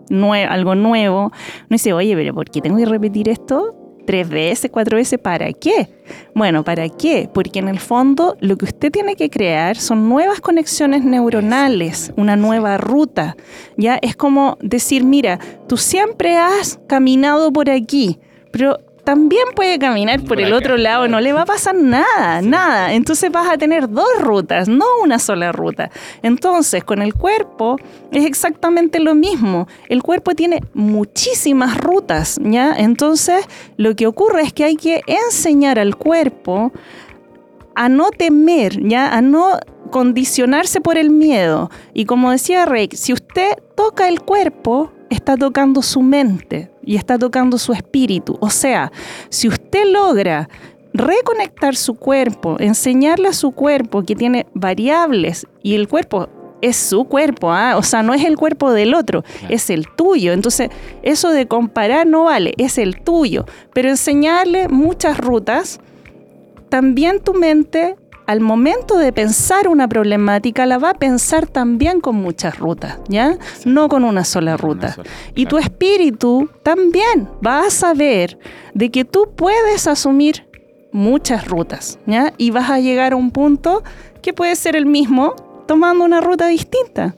[0.49, 1.33] algo nuevo, uno
[1.71, 3.75] dice, oye, pero ¿por qué tengo que repetir esto?
[4.07, 5.89] tres veces, cuatro veces, ¿para qué?
[6.35, 7.29] Bueno, ¿para qué?
[7.33, 12.37] Porque en el fondo lo que usted tiene que crear son nuevas conexiones neuronales, una
[12.37, 13.37] nueva ruta.
[13.77, 18.21] Ya es como decir, mira, tú siempre has caminado por aquí,
[18.53, 22.93] pero también puede caminar por, el otro lado, no le va a pasar nada, nada.
[22.93, 25.93] Entonces vas a tener dos rutas, no una sola ruta.
[26.25, 27.77] Entonces, con el cuerpo
[28.11, 29.69] es exactamente lo mismo.
[29.89, 32.75] El cuerpo tiene muchísimas rutas, ¿ya?
[32.77, 36.73] Entonces, lo que ocurre es que hay que enseñar al cuerpo
[37.77, 39.17] a no temer, ¿ya?
[39.17, 39.57] A no
[39.93, 41.71] condicionarse por el miedo.
[41.95, 47.19] Y como decía Rey, si usted toca el cuerpo, está tocando su mente y está
[47.19, 48.37] tocando su espíritu.
[48.41, 48.93] O sea,
[49.29, 50.49] si usted logra
[50.93, 56.29] reconectar su cuerpo, enseñarle a su cuerpo que tiene variables y el cuerpo
[56.63, 57.77] es su cuerpo, ¿ah?
[57.77, 60.33] o sea, no es el cuerpo del otro, es el tuyo.
[60.33, 60.71] Entonces,
[61.03, 63.45] eso de comparar no vale, es el tuyo.
[63.75, 65.81] Pero enseñarle muchas rutas,
[66.69, 72.17] también tu mente al momento de pensar una problemática, la va a pensar también con
[72.17, 73.39] muchas rutas, ¿ya?
[73.65, 74.97] No con una sola ruta.
[75.35, 78.39] y tu espíritu también va a saber
[78.75, 80.47] de que tú puedes asumir
[80.93, 82.33] muchas rutas, ¿ya?
[82.37, 83.83] Y vas a llegar a un punto
[84.23, 85.35] que puede ser el mismo
[85.67, 87.15] tomando una ruta distinta.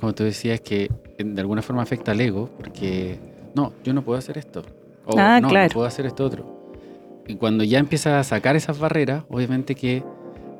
[0.00, 3.18] como tú decías, que de alguna forma afecta al ego, porque
[3.54, 4.62] no, yo no puedo hacer esto.
[5.06, 6.60] O ah, no, no puedo hacer esto otro.
[7.26, 10.02] Y cuando ya empiezas a sacar esas barreras, obviamente que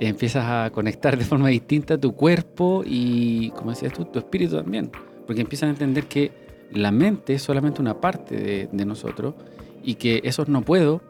[0.08, 4.90] empiezas a conectar de forma distinta tu cuerpo y, como decías tú, tu espíritu también.
[5.26, 6.32] Porque empiezas a entender que
[6.72, 9.34] la mente es solamente una parte de, nosotros
[9.82, 11.02] y que esos no puedo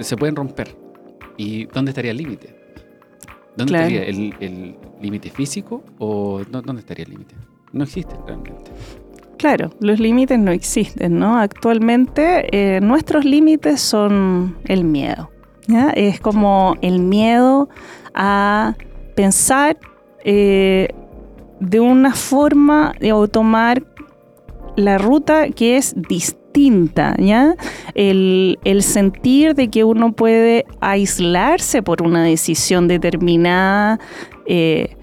[0.00, 0.74] se pueden romper.
[1.36, 2.56] ¿Y dónde estaría el límite?
[3.56, 7.34] ¿Dónde estaría el límite físico o dónde estaría el límite?
[7.72, 8.70] No existe realmente.
[9.36, 11.38] Claro, los límites no existen, ¿no?
[11.38, 15.30] Actualmente eh, nuestros límites son el miedo.
[15.94, 17.68] Es como el miedo
[18.14, 18.74] a
[19.14, 19.78] pensar
[20.24, 20.88] eh,
[21.60, 23.84] de una forma o tomar
[24.76, 27.54] la ruta que es distinta, ¿ya?
[27.94, 34.00] El, sentir de que uno puede aislarse por una decisión determinada,
[34.46, 34.96] eh,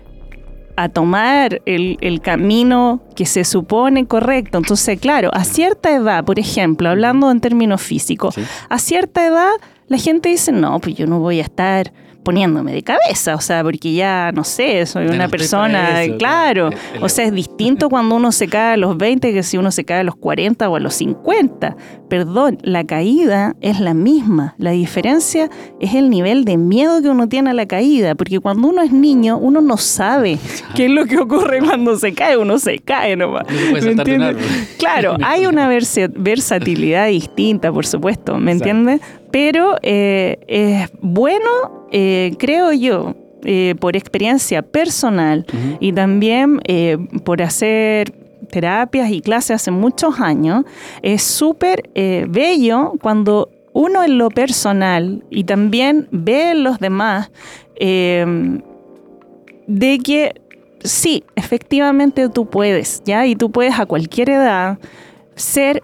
[0.77, 4.59] a tomar el, camino que se supone correcto.
[4.59, 8.35] Entonces, claro, a cierta edad, por ejemplo, hablando en términos físicos,
[8.69, 9.53] a cierta edad
[9.87, 11.91] la gente dice, no, pues yo no voy a estar
[12.27, 17.23] poniéndome de cabeza, o sea, porque ya, no sé, soy una persona, claro, o sea,
[17.23, 20.03] es distinto cuando uno se cae a los 20 que si uno se cae a
[20.03, 21.77] los 40 o a los 50.
[22.09, 27.29] Perdón, la caída es la misma, la diferencia es el nivel de miedo que uno
[27.29, 30.37] tiene a la caída, porque cuando uno es niño, uno no sabe
[30.75, 33.45] qué es lo que ocurre cuando se cae, uno se cae nomás.
[33.71, 34.35] ¿Me
[34.77, 38.99] Claro, hay una versatilidad distinta, por supuesto, ¿me entiendes?
[39.39, 45.45] Pero eh, es bueno, eh, creo yo, eh, por experiencia personal
[45.79, 46.59] y también
[47.23, 48.09] por hacer
[48.49, 50.65] terapias y clases hace muchos años,
[51.03, 57.29] es súper bello cuando uno en lo personal y también ve en los demás
[57.79, 58.59] de
[60.03, 60.41] que
[60.83, 63.27] sí, efectivamente tú puedes, ¿ya?
[63.27, 64.79] Y tú puedes a cualquier edad
[65.35, 65.83] ser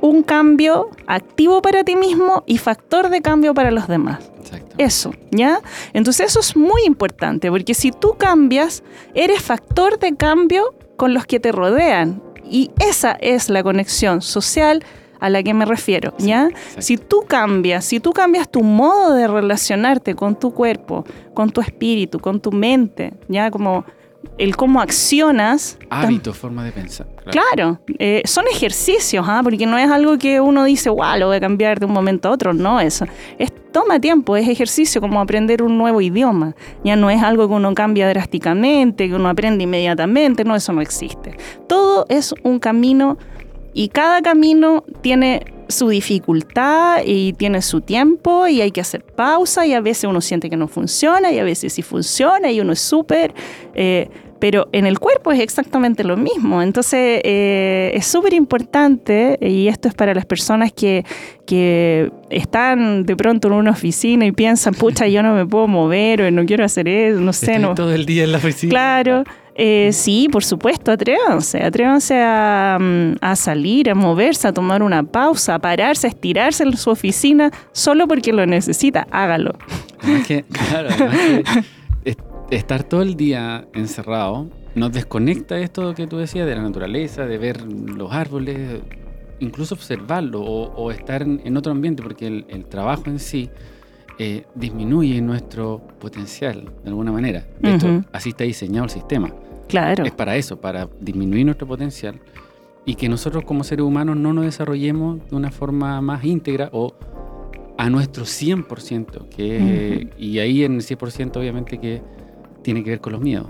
[0.00, 4.30] un cambio activo para ti mismo y factor de cambio para los demás.
[4.40, 4.74] Exacto.
[4.78, 5.60] Eso, ¿ya?
[5.92, 8.82] Entonces eso es muy importante, porque si tú cambias,
[9.14, 12.22] eres factor de cambio con los que te rodean.
[12.44, 14.84] Y esa es la conexión social
[15.20, 16.48] a la que me refiero, ¿ya?
[16.78, 21.60] Si tú cambias, si tú cambias tu modo de relacionarte con tu cuerpo, con tu
[21.60, 23.50] espíritu, con tu mente, ¿ya?
[23.50, 23.84] Como
[24.38, 25.78] el cómo accionas.
[25.90, 27.06] Hábitos, forma de pensar.
[27.30, 29.40] Claro, eh, son ejercicios, ¿ah?
[29.42, 32.28] porque no es algo que uno dice, wow, lo voy a cambiar de un momento
[32.28, 32.54] a otro.
[32.54, 33.06] No, eso
[33.38, 36.54] es, toma tiempo, es ejercicio como aprender un nuevo idioma.
[36.84, 40.80] Ya no es algo que uno cambia drásticamente, que uno aprende inmediatamente, no, eso no
[40.80, 41.36] existe.
[41.68, 43.18] Todo es un camino
[43.74, 49.66] y cada camino tiene su dificultad y tiene su tiempo y hay que hacer pausa
[49.66, 52.72] y a veces uno siente que no funciona y a veces sí funciona y uno
[52.72, 53.34] es súper...
[53.74, 54.08] Eh,
[54.40, 56.62] pero en el cuerpo es exactamente lo mismo.
[56.62, 61.04] Entonces eh, es súper importante, y esto es para las personas que,
[61.46, 66.22] que, están de pronto en una oficina y piensan, pucha, yo no me puedo mover
[66.22, 67.58] o no quiero hacer eso, no sé.
[67.58, 67.74] no.
[67.74, 68.70] todo el día en la oficina.
[68.70, 69.24] Claro.
[69.54, 75.56] Eh, sí, por supuesto, atrévanse, atrévanse mm, a, salir, a moverse, a tomar una pausa,
[75.56, 79.52] a pararse, a estirarse en su oficina solo porque lo necesita, hágalo.
[80.26, 80.88] que, claro,
[82.50, 87.38] estar todo el día encerrado nos desconecta esto que tú decías de la naturaleza, de
[87.38, 88.80] ver los árboles,
[89.40, 93.50] incluso observarlo o, estar en, otro ambiente, porque el, trabajo en sí
[94.22, 97.46] eh, disminuye nuestro potencial de alguna manera.
[98.12, 99.34] así está diseñado el sistema.
[99.66, 100.04] Claro.
[100.04, 102.20] Es para eso, para disminuir nuestro potencial
[102.84, 106.92] y que nosotros como seres humanos no nos desarrollemos de una forma más íntegra o
[107.78, 112.02] a nuestro 100%, que, y ahí en el 100% obviamente que
[112.60, 113.46] tiene que ver con los miedos.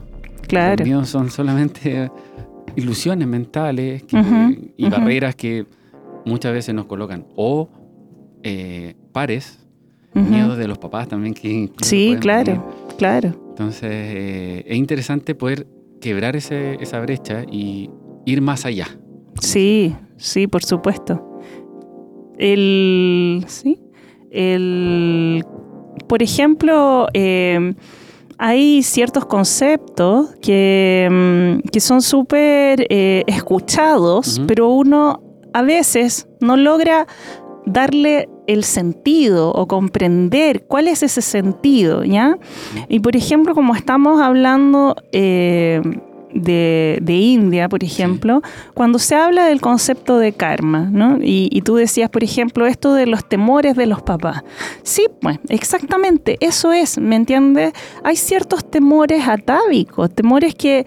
[0.47, 0.77] Claro.
[0.77, 2.13] Los miedos son solamente
[2.77, 4.05] ilusiones mentales
[4.77, 5.67] y barreras que
[6.25, 7.69] muchas veces nos colocan o
[8.45, 9.60] eh, pares,
[10.12, 12.68] miedos de los papás también que Sí, claro,
[12.99, 13.33] claro.
[13.51, 15.66] Entonces eh, es interesante poder
[16.01, 17.90] quebrar ese, esa brecha y
[18.25, 18.88] ir más allá.
[19.40, 21.40] Sí, sí, por supuesto.
[22.38, 23.79] El, sí,
[24.31, 25.44] el,
[26.09, 27.75] por ejemplo, eh,
[28.38, 36.57] hay ciertos conceptos que, mm, que son súper eh, escuchados, pero uno a veces no
[36.57, 37.07] logra
[37.66, 42.38] darle el sentido o comprender cuál es ese sentido, ¿ya?
[42.88, 45.81] Y por ejemplo, como estamos hablando eh,
[46.33, 48.42] de, India, por ejemplo,
[48.75, 51.18] cuando se habla del concepto de karma, ¿no?
[51.20, 54.42] Y, tú decías, por ejemplo, esto de los temores de los papás.
[54.83, 57.73] Sí, pues, exactamente, eso es, ¿me entiendes?
[58.05, 60.87] Hay ciertos temores atávicos, temores que,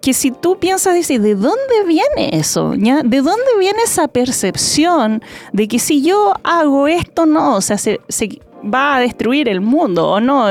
[0.00, 2.70] que si tú piensas, dices, ¿de dónde viene eso?
[2.70, 7.56] ¿De dónde viene esa percepción de que si yo hago esto, no?
[7.56, 10.46] O sea, se, se, va a destruir el mundo o no,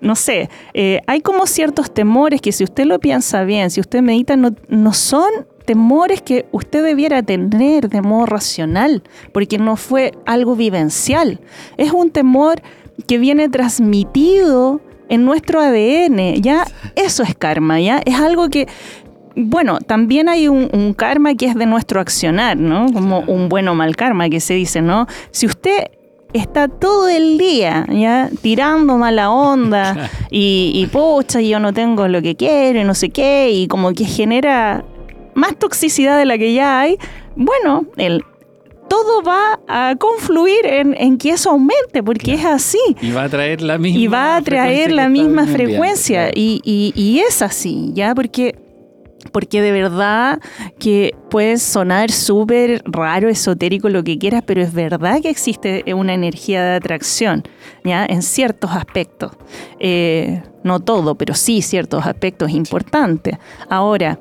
[0.00, 0.48] no sé.
[0.74, 4.54] Eh, hay como ciertos temores que si usted lo piensa bien, si usted medita, no,
[4.68, 5.30] no son
[5.64, 11.40] temores que usted debiera tener de modo racional, porque no fue algo vivencial.
[11.76, 12.62] Es un temor
[13.06, 16.64] que viene transmitido en nuestro ADN, ¿ya?
[16.96, 18.00] Eso es karma, ¿ya?
[18.06, 18.68] Es algo que,
[19.34, 22.86] bueno, también hay un, un, karma que es de nuestro accionar, ¿no?
[22.92, 25.06] Como un bueno o mal karma que se dice, ¿no?
[25.32, 25.88] Si usted
[26.32, 32.36] está todo el día ya tirando mala onda y, y yo no tengo lo que
[32.36, 34.84] quiero y no sé qué, y como que genera
[35.34, 36.98] más toxicidad de la que ya hay,
[37.34, 38.24] bueno, el,
[38.90, 42.80] todo va a confluir en, que eso aumente, porque es así.
[43.00, 46.30] Y va a traer la misma Y va a traer la misma frecuencia.
[46.34, 48.16] y, y, y, es así, ¿ya?
[48.16, 48.56] Porque
[49.32, 50.40] porque de verdad
[50.78, 56.14] que puede sonar súper raro, esotérico, lo que quieras, pero es verdad que existe una
[56.14, 57.44] energía de atracción,
[57.84, 58.04] ¿ya?
[58.06, 59.32] En ciertos aspectos.
[59.78, 63.36] Eh, no todo, pero sí ciertos aspectos importantes.
[63.68, 64.18] Ahora,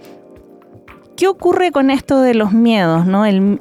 [1.19, 3.05] ¿qué ocurre con esto de los miedos?
[3.05, 3.25] ¿no?
[3.25, 3.59] El,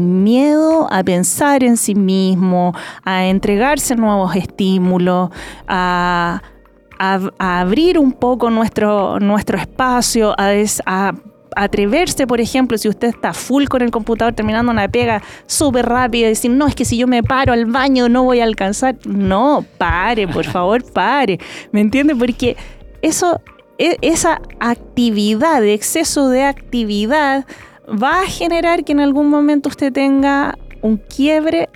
[0.00, 2.72] miedo a pensar en sí mismo,
[3.04, 5.28] a entregarse nuevos estímulos,
[5.66, 6.40] a
[7.38, 10.52] abrir un poco nuestro, nuestro espacio, a,
[10.86, 11.12] a
[11.56, 16.26] atreverse, por ejemplo, si usted está full con el computador terminando una pega súper rápida
[16.26, 18.96] y decir, no, es que si yo me paro al baño no voy a alcanzar.
[19.06, 21.38] No, pare, por favor, pare.
[21.70, 22.16] ¿Me entiende?
[22.16, 22.56] Porque
[23.02, 23.42] eso,
[23.78, 27.46] esa actividad, exceso de actividad,
[27.90, 31.68] va a generar que en algún momento usted tenga un quiebre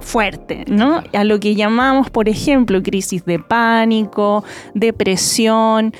[0.00, 1.02] fuerte, ¿no?
[1.12, 5.92] A lo que llamamos, por ejemplo, crisis de pánico, depresión.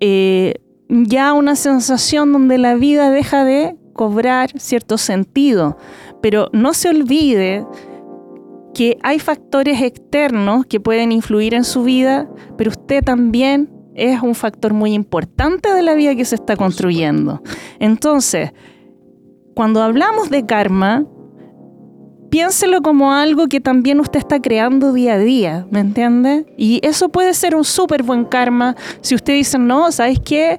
[0.00, 0.54] eh,
[0.88, 5.78] ya una sensación donde la vida deja de cobrar cierto sentido.
[6.20, 7.66] Pero no se olvide
[8.74, 14.34] que hay factores externos que pueden influir en su vida, pero usted también es un
[14.34, 17.42] factor muy importante de la vida que se está construyendo.
[17.78, 18.52] Entonces,
[19.54, 21.06] cuando hablamos de karma,
[22.30, 26.46] piénselo como algo que también usted está creando día a día, ¿me entiende?
[26.56, 30.58] Y eso puede ser un súper buen karma si usted dice, no, ¿sabes qué?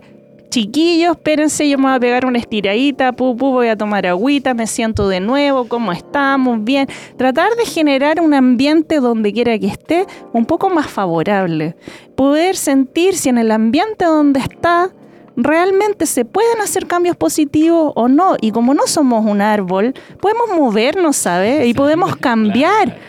[0.54, 4.68] Chiquillos, espérense, yo me voy a pegar una estiradita, pu, voy a tomar agüita, me
[4.68, 6.64] siento de nuevo, ¿cómo estamos?
[6.64, 6.88] Bien.
[7.18, 11.76] Tratar de generar un ambiente donde quiera que esté un poco más favorable.
[12.16, 14.92] Poder sentir si en el ambiente donde está
[15.36, 18.36] realmente se pueden hacer cambios positivos o no.
[18.40, 21.66] Y como no somos un árbol, podemos movernos, ¿sabes?
[21.66, 23.00] Y podemos cambiar.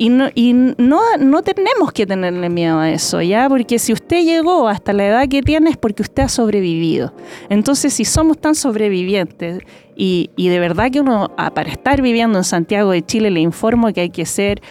[0.00, 3.50] Y, no, y no, no tenemos que tenerle miedo a eso, ¿ya?
[3.50, 7.12] Porque si usted llegó hasta la edad que tiene es porque usted ha sobrevivido.
[7.50, 9.60] Entonces, si somos tan sobrevivientes
[9.94, 13.40] y, y de verdad que uno, ah, para estar viviendo en Santiago de Chile, le
[13.40, 14.62] informo que hay que ser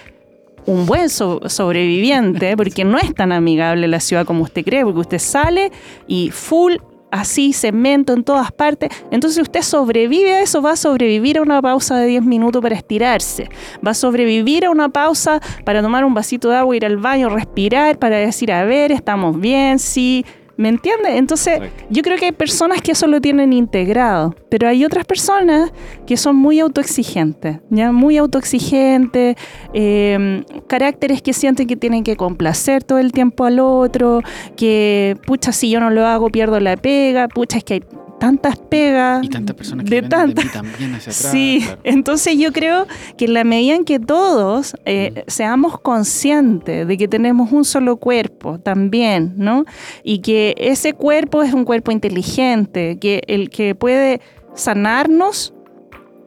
[0.65, 5.19] un buen sobreviviente, porque no es tan amigable la ciudad como usted cree, porque usted
[5.19, 5.71] sale
[6.07, 6.77] y full
[7.11, 8.89] así, cemento en todas partes.
[9.11, 12.75] Entonces usted sobrevive a eso, va a sobrevivir a una pausa de 10 minutos para
[12.75, 13.49] estirarse,
[13.85, 17.29] va a sobrevivir a una pausa para tomar un vasito de agua, ir al baño,
[17.29, 20.25] respirar, para decir, a ver, estamos bien, sí,
[20.59, 21.13] ¿Me entiendes?
[21.13, 25.71] Entonces, yo creo que hay personas que eso lo tienen integrado, pero hay otras personas
[26.05, 27.93] que son muy autoexigentes, ¿ya?
[27.93, 29.37] Muy autoexigentes,
[29.71, 34.19] em, caracteres que sienten que tienen que complacer todo el tiempo al otro,
[34.57, 37.83] que, pucha, si yo no lo hago, pierdo la pega, pucha, es que hay
[38.19, 39.23] tantas pegas.
[39.23, 40.51] Y tantas personas que de tantas.
[40.51, 41.31] también hacia atrás.
[41.31, 46.97] Sí, entonces yo creo que en la medida en que todos eh, seamos conscientes de
[46.97, 49.65] que tenemos un solo cuerpo también, ¿no?
[50.03, 54.21] Y que ese cuerpo es un cuerpo inteligente, que el que puede
[54.53, 55.53] sanarnos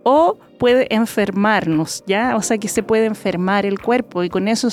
[0.05, 2.37] o puede enfermarnos, ¿ya?
[2.37, 4.69] O sea, que se puede enfermar el cuerpo y con eso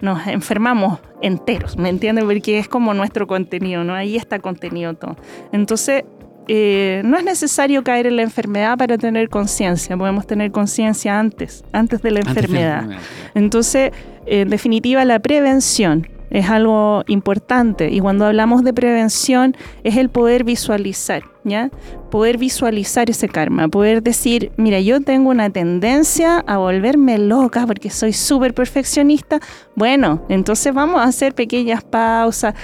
[0.00, 2.24] nos enfermamos enteros, ¿me entiendes?
[2.24, 3.94] Porque es como nuestro contenido, ¿no?
[3.94, 5.16] Ahí está contenido todo.
[5.52, 6.04] Entonces,
[6.48, 11.62] eh, no es necesario caer en la enfermedad para tener conciencia, podemos tener conciencia antes,
[11.72, 12.88] antes de la enfermedad.
[13.34, 13.92] Entonces,
[14.26, 17.90] en definitiva, la prevención es algo importante.
[17.90, 21.70] Y cuando hablamos de prevención es el poder visualizar, ¿ya?
[22.10, 27.90] Poder visualizar ese karma, poder decir, mira, yo tengo una tendencia a volverme loca porque
[27.90, 29.40] soy súper perfeccionista.
[29.74, 32.54] Bueno, entonces vamos a hacer pequeñas pausas,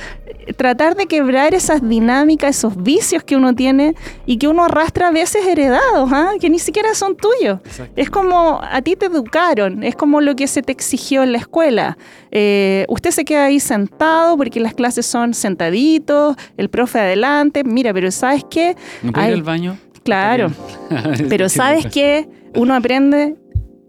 [0.57, 3.95] tratar de quebrar esas dinámicas, esos vicios que uno tiene
[4.27, 6.33] y que uno arrastra a veces heredados, ¿ah?
[6.41, 7.61] que ni siquiera son tuyos.
[7.97, 11.39] Es como a ti te educaron, es como lo que se te exigió en la
[11.39, 11.97] escuela.
[12.31, 17.93] Eh, usted se queda ahí sentado porque las clases son sentaditos, el profe adelante, mira,
[17.93, 18.74] pero ¿sabes qué?
[19.03, 19.79] ¿No puede ir al baño?
[20.03, 20.51] Claro,
[21.29, 22.29] pero ¿sabes qué?
[22.55, 23.37] Uno aprende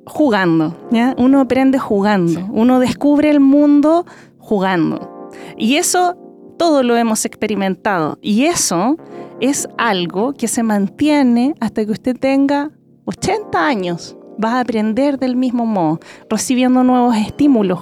[0.06, 1.16] jugando, ¿ya?
[1.18, 4.06] Uno aprende jugando, uno descubre el mundo
[4.38, 5.30] jugando.
[5.58, 6.18] Y eso
[6.58, 8.98] todo lo hemos experimentado y eso
[9.42, 12.72] es algo que se mantiene hasta que usted tenga
[13.06, 14.18] 80 años.
[14.44, 17.80] Va a aprender del mismo modo, recibiendo nuevos estímulos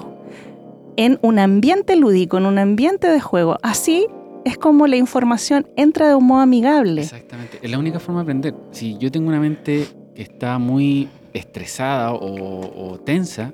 [0.97, 3.57] en un ambiente lúdico, en un ambiente de juego.
[3.63, 4.07] Así
[4.45, 7.01] es como la información entra de un modo amigable.
[7.01, 8.55] Exactamente, es la única forma de aprender.
[8.71, 13.53] Si yo tengo una mente que está muy estresada o, tensa,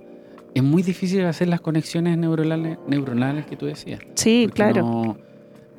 [0.54, 4.00] es muy difícil hacer las conexiones neuronales, neuronales que tú decías.
[4.16, 4.82] Sí, claro.
[4.82, 5.18] No,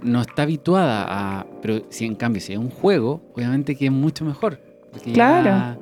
[0.03, 1.47] no, está habituada a...
[1.61, 4.61] Pero si en cambio, si es un juego, obviamente que es mucho mejor.
[5.13, 5.79] Claro.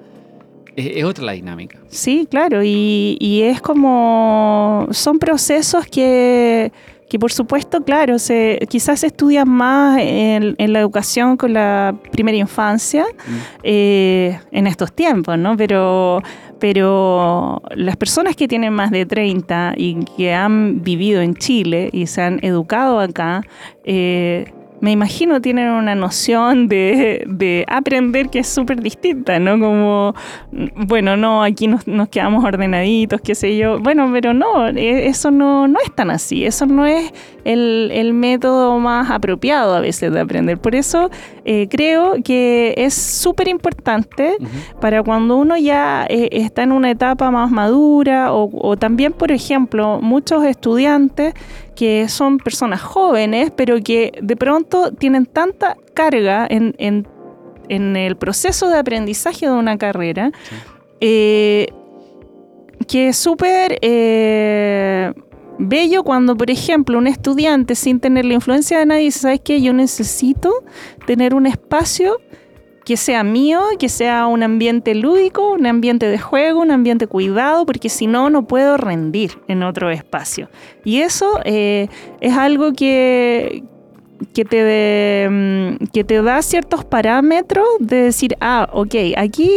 [0.74, 1.78] Es, otra la dinámica.
[1.88, 2.62] Sí, claro.
[2.64, 4.88] Y, y es como...
[4.90, 6.72] Son procesos que
[7.08, 12.36] que por supuesto, claro, se, quizás se estudian más en, la educación con la primera
[12.36, 13.32] infancia mm.
[13.62, 15.56] eh, en estos tiempos, ¿no?
[15.56, 16.20] Pero,
[16.58, 22.06] pero las personas que tienen más de 30 y que han vivido en Chile y
[22.06, 23.42] se han educado acá,
[23.84, 29.58] eh, me imagino tienen una noción de, aprender que es súper distinta, ¿no?
[29.58, 30.14] Como,
[30.76, 33.78] bueno, no, aquí nos, quedamos ordenaditos, qué sé yo.
[33.80, 37.12] Bueno, pero no, e, eso no, no es tan así, eso no es
[37.44, 40.58] el, método más apropiado a veces de aprender.
[40.58, 41.10] Por eso
[41.44, 44.36] eh, creo que es súper importante
[44.80, 49.30] para cuando uno ya eh, está en una etapa más madura o, o también, por
[49.30, 51.34] ejemplo, muchos estudiantes
[51.78, 56.74] que son personas jóvenes, pero que de pronto tienen tanta carga en,
[57.68, 60.32] el proceso de aprendizaje de una carrera,
[61.00, 61.68] eh,
[62.88, 63.78] que es súper...
[63.80, 65.12] Eh,
[65.60, 69.60] bello cuando, por ejemplo, un estudiante sin tener la influencia de nadie dice, ¿sabes qué?
[69.60, 70.64] Yo necesito
[71.06, 72.20] tener un espacio
[72.88, 77.66] que sea mío, que sea un ambiente lúdico, un ambiente de juego, un ambiente cuidado,
[77.66, 80.48] porque si no, no puedo rendir en otro espacio.
[80.86, 81.88] Y eso eh,
[82.22, 83.62] es algo que,
[84.32, 89.50] que te, mm, que te da ciertos parámetros de decir, ah, ok, aquí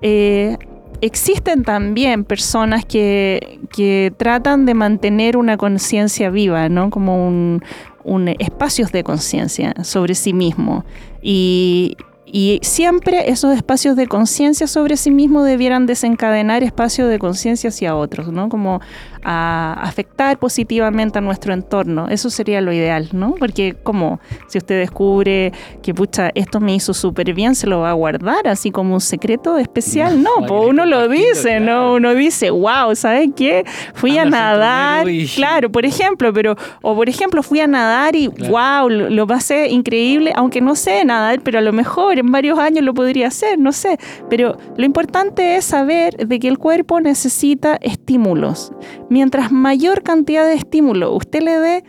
[0.00, 0.56] eh,
[1.00, 6.90] existen también personas que, que, tratan de mantener una conciencia viva, ¿no?
[6.90, 7.62] Como un,
[8.02, 10.84] un espacios de conciencia sobre sí mismo.
[11.22, 11.96] Y,
[12.34, 17.94] y siempre esos espacios de conciencia sobre sí mismo debieran desencadenar espacios de conciencia hacia
[17.94, 18.48] otros, ¿no?
[18.48, 18.80] Como
[19.24, 22.08] a afectar positivamente a nuestro entorno.
[22.08, 23.34] Eso sería lo ideal, ¿no?
[23.38, 25.52] Porque como si usted descubre
[25.82, 29.00] que, pucha, esto me hizo súper bien, se lo va a guardar así como un
[29.00, 30.22] secreto especial.
[30.22, 31.94] No, pues uno lo dice, ¿no?
[31.94, 33.64] Uno dice, wow, ¿sabes qué?
[33.94, 38.88] Fui a nadar, claro, por ejemplo, pero, o por ejemplo, fui a nadar y, wow,
[38.88, 42.84] lo, lo pasé increíble, aunque no sé nadar, pero a lo mejor en varios años
[42.84, 43.98] lo podría hacer, no sé.
[44.28, 48.72] Pero lo importante es saber de que el cuerpo necesita estímulos
[49.12, 51.84] mientras mayor cantidad de estímulo usted le dé,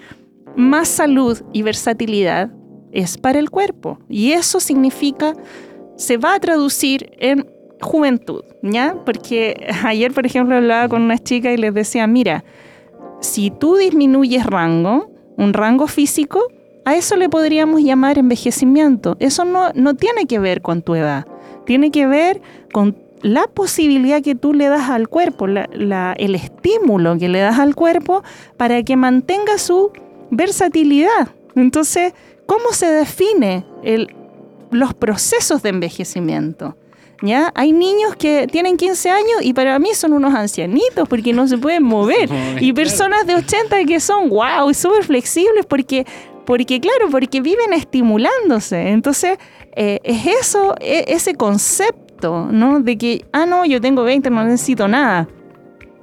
[0.57, 2.51] más salud y versatilidad
[2.91, 3.97] es para el cuerpo.
[4.09, 5.33] Y eso significa,
[5.95, 7.49] se va a traducir en
[7.81, 8.97] juventud, ¿ya?
[9.05, 12.43] Porque ayer, por ejemplo, hablaba con una chica y les decía, mira,
[13.21, 16.41] si tú disminuyes rango, un rango físico,
[16.85, 19.15] a eso le podríamos llamar envejecimiento.
[19.19, 21.25] Eso no, no tiene que ver con tu edad,
[21.65, 22.41] tiene que ver
[22.73, 27.73] con la posibilidad que tú le das al cuerpo, el estímulo que le das al
[27.73, 28.21] cuerpo
[28.57, 29.91] para que mantenga su
[30.29, 31.29] versatilidad.
[31.55, 32.13] Entonces,
[32.45, 33.65] ¿cómo se define
[34.71, 36.75] los procesos de envejecimiento?
[37.21, 37.53] ¿Ya?
[37.55, 41.57] Hay niños que tienen 15 años y para mí son unos ancianitos porque no se
[41.57, 42.29] pueden mover.
[42.59, 46.05] y personas de 80 que son, wow, súper flexibles porque,
[46.45, 48.89] porque, claro, porque viven estimulándose.
[48.89, 49.37] Entonces,
[49.77, 52.79] eh, es eso, e, ese concepto ¿no?
[52.79, 55.27] De que, ah, no, yo tengo 20, no necesito nada.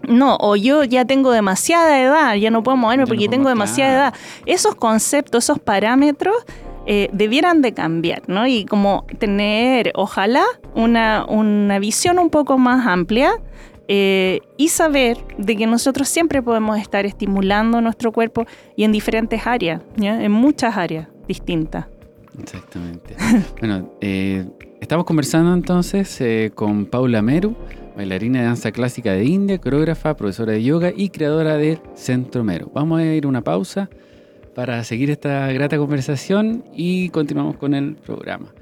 [0.08, 4.14] No, o yo ya tengo demasiada edad, ya no puedo moverme porque tengo demasiada edad.
[4.46, 6.34] Esos conceptos, esos parámetros
[6.86, 8.46] eh, debieran de cambiar, ¿no?
[8.46, 10.44] Y como tener, ojalá,
[10.74, 13.32] una, una visión un poco más amplia
[13.88, 18.46] eh, y saber de que nosotros siempre podemos estar estimulando nuestro cuerpo
[18.76, 21.86] y en diferentes áreas, en muchas áreas distintas.
[22.40, 23.16] Exactamente.
[23.60, 24.46] bueno, eh,
[24.80, 27.54] Estamos conversando entonces eh, con Paula Meru,
[27.96, 32.70] bailarina de danza clásica de India, coreógrafa, profesora de yoga y creadora del Centro Meru.
[32.74, 33.90] Vamos a ir a una pausa
[34.54, 38.54] para seguir esta grata conversación y continuamos con el programa.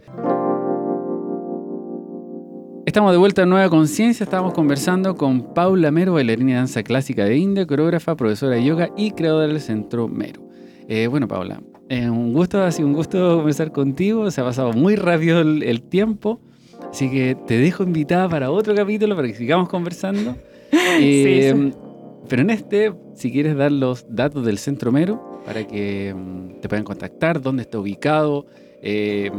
[2.85, 7.25] Estamos de vuelta en Nueva Conciencia, estamos conversando con Paula Meru, bailarina de danza clásica
[7.25, 10.51] de India, coreógrafa, profesora de yoga y creadora del Centro Meru.
[10.89, 14.31] Eh, bueno, Paula, eh, un gusto, ha sido un gusto conversar contigo.
[14.31, 16.41] Se ha pasado muy rápido el, tiempo.
[16.91, 20.37] Así que te dejo invitada para otro capítulo para que sigamos conversando.
[21.01, 21.73] Eh,
[22.29, 26.69] pero en este, si quieres dar los datos del Centro Mero para que mm, te
[26.69, 28.45] puedan contactar, dónde está ubicado,
[28.83, 29.31] eh,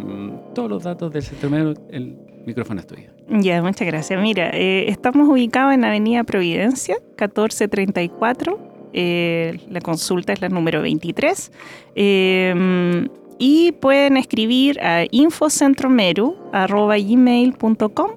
[0.55, 3.11] todos los datos del Centro Mero, el micrófono es tuyo.
[3.29, 4.19] Ya, muchas gracias.
[4.19, 11.51] Mira, estamos ubicados en Avenida Providencia, 1434 eh, la consulta es la número 23.
[11.95, 18.11] Em, y pueden escribir a infocentromeru.gmail.com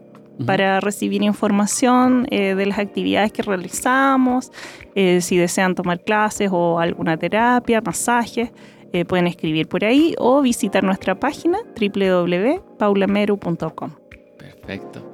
[0.47, 4.51] para recibir información eh, de las actividades que realizamos,
[4.97, 8.51] eh, si desean tomar clases o alguna terapia, masajes,
[9.09, 13.91] pueden escribir por ahí o visitar nuestra página www.paulameru.com.
[14.39, 15.12] Perfecto.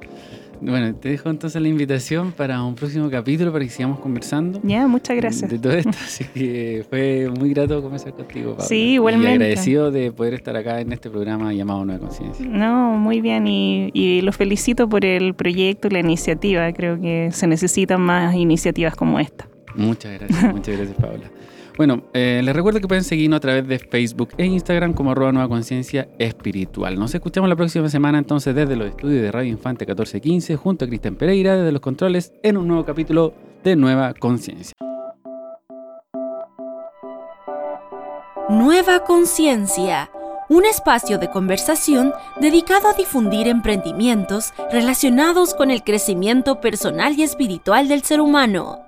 [0.61, 4.59] Bueno, te dejo entonces la invitación para un próximo capítulo para que sigamos conversando.
[4.63, 5.49] Ya, muchas gracias.
[5.49, 8.65] De todo esto, así que fue muy grato conversar contigo, Pablo.
[8.65, 9.31] Sí, igualmente.
[9.31, 12.45] Y agradecido de poder estar acá en este programa llamado Nueva Conciencia.
[12.45, 16.71] No, muy bien y, y los felicito por el proyecto y la iniciativa.
[16.73, 19.47] Creo que se necesitan más iniciativas como esta.
[19.75, 21.29] Muchas gracias, muchas gracias, Paula.
[21.79, 25.31] Bueno, eh, les recuerdo que pueden seguirnos a través de Facebook e Instagram como arroba
[25.31, 26.99] nueva conciencia espiritual.
[26.99, 30.89] Nos escuchamos la próxima semana entonces desde los estudios de Radio Infante 1415 junto a
[30.89, 34.73] Cristian Pereira desde los controles en un nuevo capítulo de Nueva Conciencia.
[38.49, 40.11] Nueva Conciencia,
[40.49, 42.11] un espacio de conversación
[42.41, 48.79] dedicado a difundir emprendimientos relacionados con el crecimiento personal y espiritual del ser humano.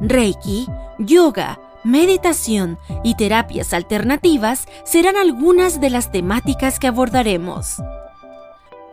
[0.00, 0.66] Reiki,
[0.98, 7.82] yoga, meditación y terapias alternativas serán algunas de las temáticas que abordaremos.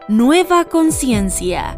[0.07, 1.75] Nueva conciencia